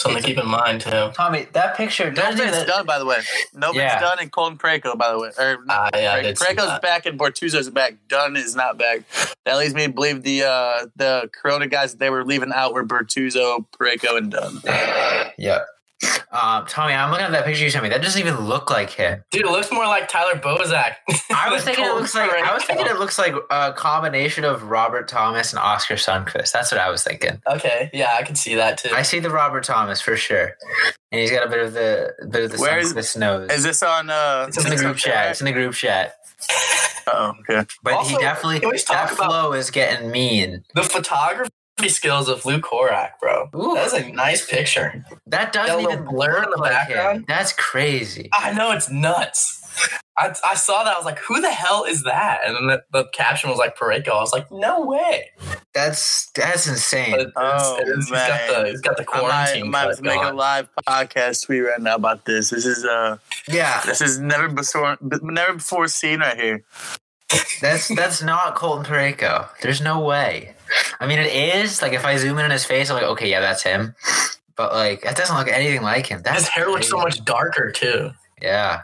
Something 0.00 0.22
to 0.22 0.28
keep 0.28 0.38
in 0.38 0.48
mind 0.48 0.80
too. 0.80 1.10
Tommy, 1.14 1.46
that 1.52 1.76
picture 1.76 2.10
doesn't 2.10 2.44
Novin's 2.46 2.64
done, 2.66 2.86
by 2.86 2.98
the 2.98 3.04
way. 3.06 3.18
Novin's 3.54 3.76
Yeah. 3.76 4.00
done, 4.00 4.18
and 4.20 4.32
Colton 4.32 4.58
Parayko, 4.58 4.96
by 4.98 5.10
the 5.10 5.18
way. 5.18 5.30
Or 5.38 5.58
Ah, 5.68 5.90
yeah, 5.94 6.14
I 6.14 6.22
did 6.22 6.38
see 6.38 6.44
Parayko's 6.44 6.66
that. 6.66 6.82
back, 6.82 7.06
and 7.06 7.18
Bortuzzo's 7.18 7.70
back. 7.70 7.94
Dunn 8.08 8.36
is 8.36 8.54
not 8.56 8.78
back. 8.78 9.00
That 9.44 9.56
leads 9.58 9.74
me 9.74 9.86
to 9.86 9.92
believe 9.92 10.22
the 10.22 10.44
uh, 10.44 10.86
the 10.96 11.30
Corona 11.32 11.66
guys 11.66 11.92
that 11.92 11.98
they 11.98 12.10
were 12.10 12.24
leaving 12.24 12.52
out 12.52 12.72
were 12.74 12.84
Bortuzzo, 12.84 13.64
Parayko, 13.78 14.16
and 14.16 14.30
Dunn. 14.32 14.60
Yep. 15.38 15.66
Um, 16.32 16.64
Tommy, 16.66 16.94
I'm 16.94 17.10
looking 17.10 17.26
at 17.26 17.32
that 17.32 17.44
picture 17.44 17.64
you 17.64 17.70
sent 17.70 17.82
me. 17.82 17.88
That 17.90 18.02
doesn't 18.02 18.20
even 18.20 18.40
look 18.46 18.70
like 18.70 18.90
him. 18.90 19.22
Dude, 19.30 19.44
it 19.44 19.50
looks 19.50 19.70
more 19.72 19.86
like 19.86 20.08
Tyler 20.08 20.34
Bozak. 20.38 20.94
I 21.34 21.50
was 21.52 21.64
thinking 21.64 21.84
it 21.84 21.94
looks 21.94 22.14
like 22.14 22.30
I 22.30 22.54
was 22.54 22.64
thinking 22.64 22.86
it 22.86 22.98
looks 22.98 23.18
like 23.18 23.34
a 23.50 23.72
combination 23.72 24.44
of 24.44 24.62
Robert 24.62 25.08
Thomas 25.08 25.52
and 25.52 25.58
Oskar 25.60 25.94
Sundqvist. 25.96 26.52
That's 26.52 26.70
what 26.70 26.80
I 26.80 26.88
was 26.88 27.02
thinking. 27.02 27.42
Okay, 27.46 27.90
yeah, 27.92 28.16
I 28.18 28.22
can 28.22 28.36
see 28.36 28.54
that 28.54 28.78
too. 28.78 28.90
I 28.94 29.02
see 29.02 29.18
the 29.18 29.30
Robert 29.30 29.64
Thomas 29.64 30.00
for 30.00 30.16
sure, 30.16 30.56
and 31.10 31.20
he's 31.20 31.30
got 31.32 31.44
a 31.46 31.50
bit 31.50 31.58
of 31.66 31.72
the 31.72 32.14
a 32.22 32.26
bit 32.26 32.44
of 32.44 32.52
the 32.52 32.58
Where 32.58 32.78
is- 32.78 32.94
Sundqvist 32.94 33.16
nose. 33.18 33.50
Is 33.50 33.64
this 33.64 33.82
on? 33.82 34.08
Uh, 34.10 34.46
it's 34.48 34.64
in 34.64 34.70
the 34.70 34.76
group 34.76 34.96
chat. 34.96 35.30
It's 35.32 35.40
in 35.40 35.46
the 35.46 35.52
group 35.52 35.74
chat. 35.74 36.14
Oh, 37.08 37.34
okay. 37.40 37.66
But 37.82 37.94
Also, 37.94 38.16
he 38.16 38.22
definitely 38.22 38.60
that 38.60 38.84
talk 38.86 39.12
about- 39.12 39.26
flow 39.30 39.52
is 39.52 39.70
getting 39.70 40.10
mean. 40.10 40.64
the 40.74 40.82
photography 40.84 41.50
skills 41.88 42.28
of 42.28 42.44
Luke 42.44 42.62
Korac, 42.64 43.10
bro. 43.20 43.48
Ooh. 43.56 43.74
That's 43.74 43.92
a 43.94 44.08
nice 44.12 44.46
picture. 44.48 45.04
That 45.26 45.52
doesn't 45.52 45.76
little 45.76 45.92
even 45.92 46.04
blur 46.04 46.42
in 46.44 46.50
the 46.50 46.58
like 46.58 46.70
background. 46.72 47.18
him. 47.20 47.24
That's 47.28 47.52
crazy. 47.52 48.28
I 48.38 48.52
know 48.52 48.72
it's 48.72 48.90
nuts. 48.90 49.56
I, 50.18 50.34
I 50.44 50.54
saw 50.56 50.84
that. 50.84 50.92
I 50.94 50.96
was 50.98 51.06
like, 51.06 51.18
"Who 51.20 51.40
the 51.40 51.50
hell 51.50 51.84
is 51.84 52.02
that?" 52.02 52.40
And 52.44 52.54
then 52.56 52.66
the, 52.66 52.82
the 52.92 53.04
caption 53.12 53.48
was 53.48 53.58
like 53.58 53.78
Parayko. 53.78 54.08
I 54.08 54.20
was 54.20 54.32
like, 54.32 54.50
"No 54.50 54.84
way!" 54.84 55.30
That's 55.72 56.30
that's 56.32 56.66
insane. 56.66 57.12
But 57.12 57.20
it's, 57.20 57.32
Oh, 57.36 57.78
it's, 57.80 57.96
he's 57.96 58.10
got 58.10 58.28
man. 58.28 58.62
the 58.64 58.70
he's 58.70 58.80
got 58.82 58.96
the 58.98 59.06
I 59.08 59.16
might, 59.16 59.20
quarantine. 59.20 59.70
might 59.70 59.84
cut 59.94 60.02
make 60.02 60.22
a 60.22 60.32
live 60.34 60.68
podcast 60.86 61.46
tweet 61.46 61.62
right 61.64 61.80
now 61.80 61.94
about 61.94 62.26
this. 62.26 62.50
This 62.50 62.66
is 62.66 62.84
uh, 62.84 63.16
yeah, 63.48 63.80
this 63.86 64.02
is 64.02 64.18
never 64.18 64.48
before, 64.48 64.98
never 65.00 65.54
before 65.54 65.88
seen 65.88 66.20
right 66.20 66.36
here. 66.36 66.64
that's 67.62 67.88
that's 67.94 68.20
not 68.22 68.56
Colton 68.56 68.84
Parayko. 68.84 69.48
There's 69.62 69.80
no 69.80 70.00
way. 70.00 70.54
I 71.00 71.06
mean, 71.06 71.18
it 71.18 71.32
is. 71.32 71.82
Like 71.82 71.92
if 71.92 72.04
I 72.04 72.16
zoom 72.16 72.38
in 72.38 72.44
on 72.44 72.50
his 72.50 72.64
face, 72.64 72.90
I'm 72.90 72.96
like, 72.96 73.10
okay, 73.10 73.30
yeah, 73.30 73.40
that's 73.40 73.62
him. 73.62 73.94
But 74.56 74.72
like, 74.72 75.02
that 75.02 75.16
doesn't 75.16 75.36
look 75.36 75.48
anything 75.48 75.82
like 75.82 76.06
him. 76.06 76.20
That's 76.22 76.40
His 76.40 76.48
hair 76.48 76.68
looks 76.68 76.88
so 76.88 76.98
much 76.98 77.24
darker 77.24 77.70
too. 77.70 78.10
Yeah, 78.42 78.82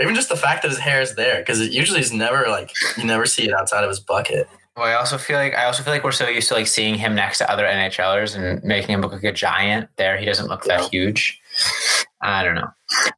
Even 0.00 0.14
just 0.14 0.28
the 0.28 0.36
fact 0.36 0.62
that 0.62 0.68
his 0.70 0.78
hair 0.78 1.00
is 1.00 1.14
there, 1.16 1.38
because 1.38 1.60
it 1.60 1.72
usually 1.72 2.00
is 2.00 2.12
never 2.12 2.44
like 2.48 2.70
you 2.96 3.04
never 3.04 3.26
see 3.26 3.44
it 3.44 3.52
outside 3.52 3.82
of 3.84 3.90
his 3.90 4.00
bucket. 4.00 4.48
Well, 4.76 4.86
I 4.86 4.94
also 4.94 5.18
feel 5.18 5.36
like 5.36 5.54
I 5.54 5.64
also 5.64 5.82
feel 5.82 5.92
like 5.92 6.04
we're 6.04 6.12
so 6.12 6.28
used 6.28 6.48
to 6.48 6.54
like 6.54 6.66
seeing 6.66 6.94
him 6.94 7.14
next 7.14 7.38
to 7.38 7.50
other 7.50 7.64
NHLers 7.64 8.36
and 8.36 8.62
making 8.64 8.94
him 8.94 9.00
look 9.02 9.12
like 9.12 9.24
a 9.24 9.32
giant. 9.32 9.88
There, 9.96 10.16
he 10.16 10.24
doesn't 10.24 10.48
look 10.48 10.64
that 10.64 10.90
huge. 10.90 11.40
I 12.22 12.42
don't 12.44 12.54
know. 12.54 12.68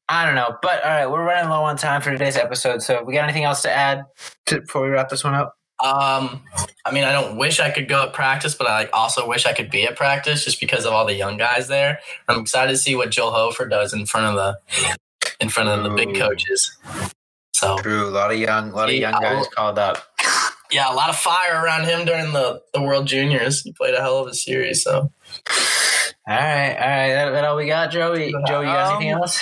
I 0.08 0.24
don't 0.24 0.34
know. 0.34 0.56
But 0.62 0.82
all 0.82 0.90
right, 0.90 1.06
we're 1.06 1.24
running 1.24 1.50
low 1.50 1.62
on 1.62 1.76
time 1.76 2.00
for 2.00 2.10
today's 2.10 2.37
episode. 2.37 2.82
So, 2.82 3.04
we 3.04 3.12
got 3.12 3.24
anything 3.24 3.44
else 3.44 3.62
to 3.62 3.70
add 3.70 4.04
to, 4.46 4.62
before 4.62 4.82
we 4.82 4.88
wrap 4.88 5.10
this 5.10 5.22
one 5.22 5.34
up? 5.34 5.56
Um, 5.84 6.42
I 6.87 6.92
mean, 6.92 7.05
I 7.05 7.12
don't 7.12 7.37
wish 7.37 7.61
I 7.61 7.70
could 7.70 7.88
go 7.88 8.03
at 8.05 8.12
practice, 8.12 8.55
but 8.55 8.66
I 8.66 8.75
like 8.81 8.90
also 8.92 9.27
wish 9.27 9.47
I 9.47 9.53
could 9.55 9.70
be 9.70 9.85
at 9.85 9.97
practice 9.97 10.44
just 10.44 10.61
because 10.61 10.85
of 10.85 10.92
all 10.92 11.07
the 11.07 11.14
young 11.14 11.37
guys 11.38 11.66
there. 11.68 12.01
I'm 12.29 12.40
excited 12.40 12.73
to 12.73 12.77
see 12.79 12.94
what 12.94 13.11
Joe 13.11 13.31
Hofer 13.31 13.66
does 13.66 13.92
in 13.94 14.05
front 14.07 14.27
of 14.27 14.35
the 14.35 14.97
in 15.40 15.49
front 15.49 15.68
of 15.70 15.83
the 15.83 15.90
big 15.90 16.14
coaches. 16.14 16.77
So 17.55 17.79
True. 17.79 18.09
A 18.09 18.11
lot 18.11 18.31
of 18.33 18.38
young, 18.38 18.70
a 18.73 18.75
lot 18.77 18.88
of 18.90 18.94
young 18.97 19.12
guys 19.20 19.47
called 19.55 19.79
up. 19.79 20.05
yeah, 20.70 20.92
a 20.92 20.94
lot 20.94 21.09
of 21.09 21.16
fire 21.16 21.62
around 21.64 21.85
him 21.85 22.05
during 22.05 22.33
the 22.33 22.61
the 22.75 22.83
World 22.83 23.07
Juniors. 23.07 23.62
He 23.62 23.73
played 23.73 23.94
a 23.94 24.01
hell 24.01 24.18
of 24.18 24.27
a 24.29 24.35
series. 24.35 24.83
So 24.83 25.11
All 26.27 26.35
right, 26.37 26.70
all 26.73 26.88
right. 26.88 27.09
That, 27.14 27.31
that 27.31 27.44
all 27.44 27.57
we 27.57 27.66
got, 27.66 27.90
Joey. 27.90 28.33
Joey, 28.47 28.66
you 28.66 28.73
got 28.73 28.97
anything 28.97 29.14
Um, 29.14 29.23
else? 29.23 29.40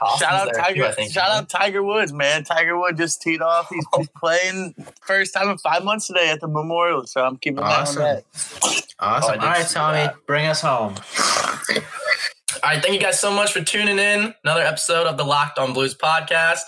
Austin's 0.00 0.20
shout 0.30 0.48
out 0.48 0.54
Tiger! 0.54 0.74
too, 0.82 0.86
I 0.86 0.92
think. 0.92 1.12
shout 1.12 1.30
out 1.30 1.48
Tiger 1.48 1.82
Woods, 1.82 2.12
man. 2.12 2.44
Tiger 2.44 2.78
Woods 2.78 2.98
just 2.98 3.20
teed 3.22 3.42
off. 3.42 3.68
He's, 3.70 3.84
he's 3.96 4.08
playing 4.16 4.74
first 5.02 5.34
time 5.34 5.48
in 5.48 5.58
five 5.58 5.84
months 5.84 6.06
today 6.06 6.30
at 6.30 6.40
the 6.40 6.48
Memorial, 6.48 7.06
so 7.06 7.24
I'm 7.24 7.36
keeping 7.36 7.58
an 7.58 7.64
eye 7.64 7.74
on 7.74 7.80
Awesome. 7.82 8.02
that. 8.02 8.24
Awesome. 8.34 8.82
Oh, 9.00 9.06
I 9.06 9.20
all 9.20 9.30
did 9.32 9.42
right, 9.42 9.66
see 9.66 9.74
Tommy, 9.74 9.98
that. 9.98 10.26
bring 10.26 10.46
us 10.46 10.60
home. 10.60 10.94
All 12.62 12.68
right, 12.70 12.82
thank 12.82 12.92
you 12.94 13.00
guys 13.00 13.18
so 13.18 13.30
much 13.32 13.52
for 13.52 13.62
tuning 13.62 13.98
in. 13.98 14.34
Another 14.44 14.60
episode 14.62 15.06
of 15.06 15.16
the 15.16 15.24
Locked 15.24 15.58
On 15.58 15.72
Blues 15.72 15.94
podcast. 15.94 16.58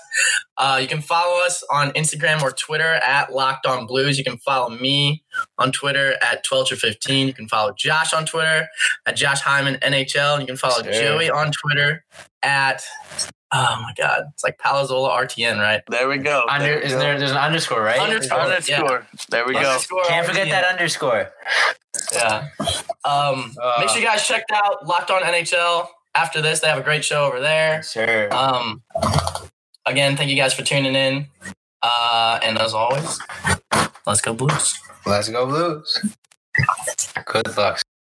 Uh, 0.56 0.78
you 0.80 0.88
can 0.88 1.02
follow 1.02 1.44
us 1.44 1.62
on 1.70 1.90
Instagram 1.92 2.40
or 2.40 2.50
Twitter 2.50 2.94
at 3.04 3.32
Locked 3.32 3.66
On 3.66 3.86
Blues. 3.86 4.16
You 4.16 4.24
can 4.24 4.38
follow 4.38 4.70
me 4.70 5.22
on 5.58 5.70
Twitter 5.70 6.14
at 6.22 6.44
12 6.44 6.72
or 6.72 6.76
15. 6.76 7.26
You 7.26 7.34
can 7.34 7.46
follow 7.46 7.74
Josh 7.76 8.14
on 8.14 8.24
Twitter 8.24 8.68
at 9.04 9.16
Josh 9.16 9.40
Hyman 9.40 9.74
NHL. 9.82 10.32
And 10.34 10.40
you 10.42 10.46
can 10.46 10.56
follow 10.56 10.82
Sure. 10.82 10.92
Joey 10.92 11.28
on 11.30 11.50
Twitter 11.52 12.04
at, 12.42 12.82
oh 13.52 13.78
my 13.82 13.92
God, 13.98 14.22
it's 14.32 14.44
like 14.44 14.56
Palazola 14.58 15.10
RTN, 15.10 15.58
right? 15.58 15.82
There 15.90 16.08
we 16.08 16.16
go. 16.18 16.44
Under, 16.48 16.64
There 16.64 16.76
we 16.78 16.84
isn't 16.84 16.98
go. 16.98 17.04
there? 17.04 17.18
There's 17.18 17.32
an 17.32 17.36
underscore, 17.36 17.82
right? 17.82 18.00
Underscore. 18.00 18.38
underscore? 18.40 19.06
There 19.28 19.46
we 19.46 19.52
go. 19.54 19.78
Can't 20.06 20.26
forget 20.26 20.46
RTN. 20.46 20.50
that 20.52 20.64
underscore. 20.64 21.32
Yeah. 22.12 22.48
Um, 23.04 23.54
Uh. 23.60 23.76
make 23.80 23.88
sure 23.90 23.98
you 23.98 24.06
guys 24.06 24.26
check 24.26 24.44
out 24.52 24.86
Locked 24.86 25.10
On 25.10 25.22
NHL. 25.22 25.88
After 26.14 26.42
this, 26.42 26.60
they 26.60 26.68
have 26.68 26.78
a 26.78 26.82
great 26.82 27.04
show 27.04 27.24
over 27.24 27.40
there. 27.40 27.82
Sure. 27.82 28.32
Um, 28.34 28.82
again, 29.86 30.16
thank 30.16 30.30
you 30.30 30.36
guys 30.36 30.52
for 30.54 30.62
tuning 30.62 30.94
in. 30.94 31.26
Uh, 31.82 32.38
and 32.42 32.58
as 32.58 32.74
always, 32.74 33.18
let's 34.06 34.20
go 34.20 34.34
Blues. 34.34 34.78
Let's 35.06 35.28
go 35.28 35.46
Blues. 35.46 36.04
Good 37.24 37.56
luck. 37.56 37.80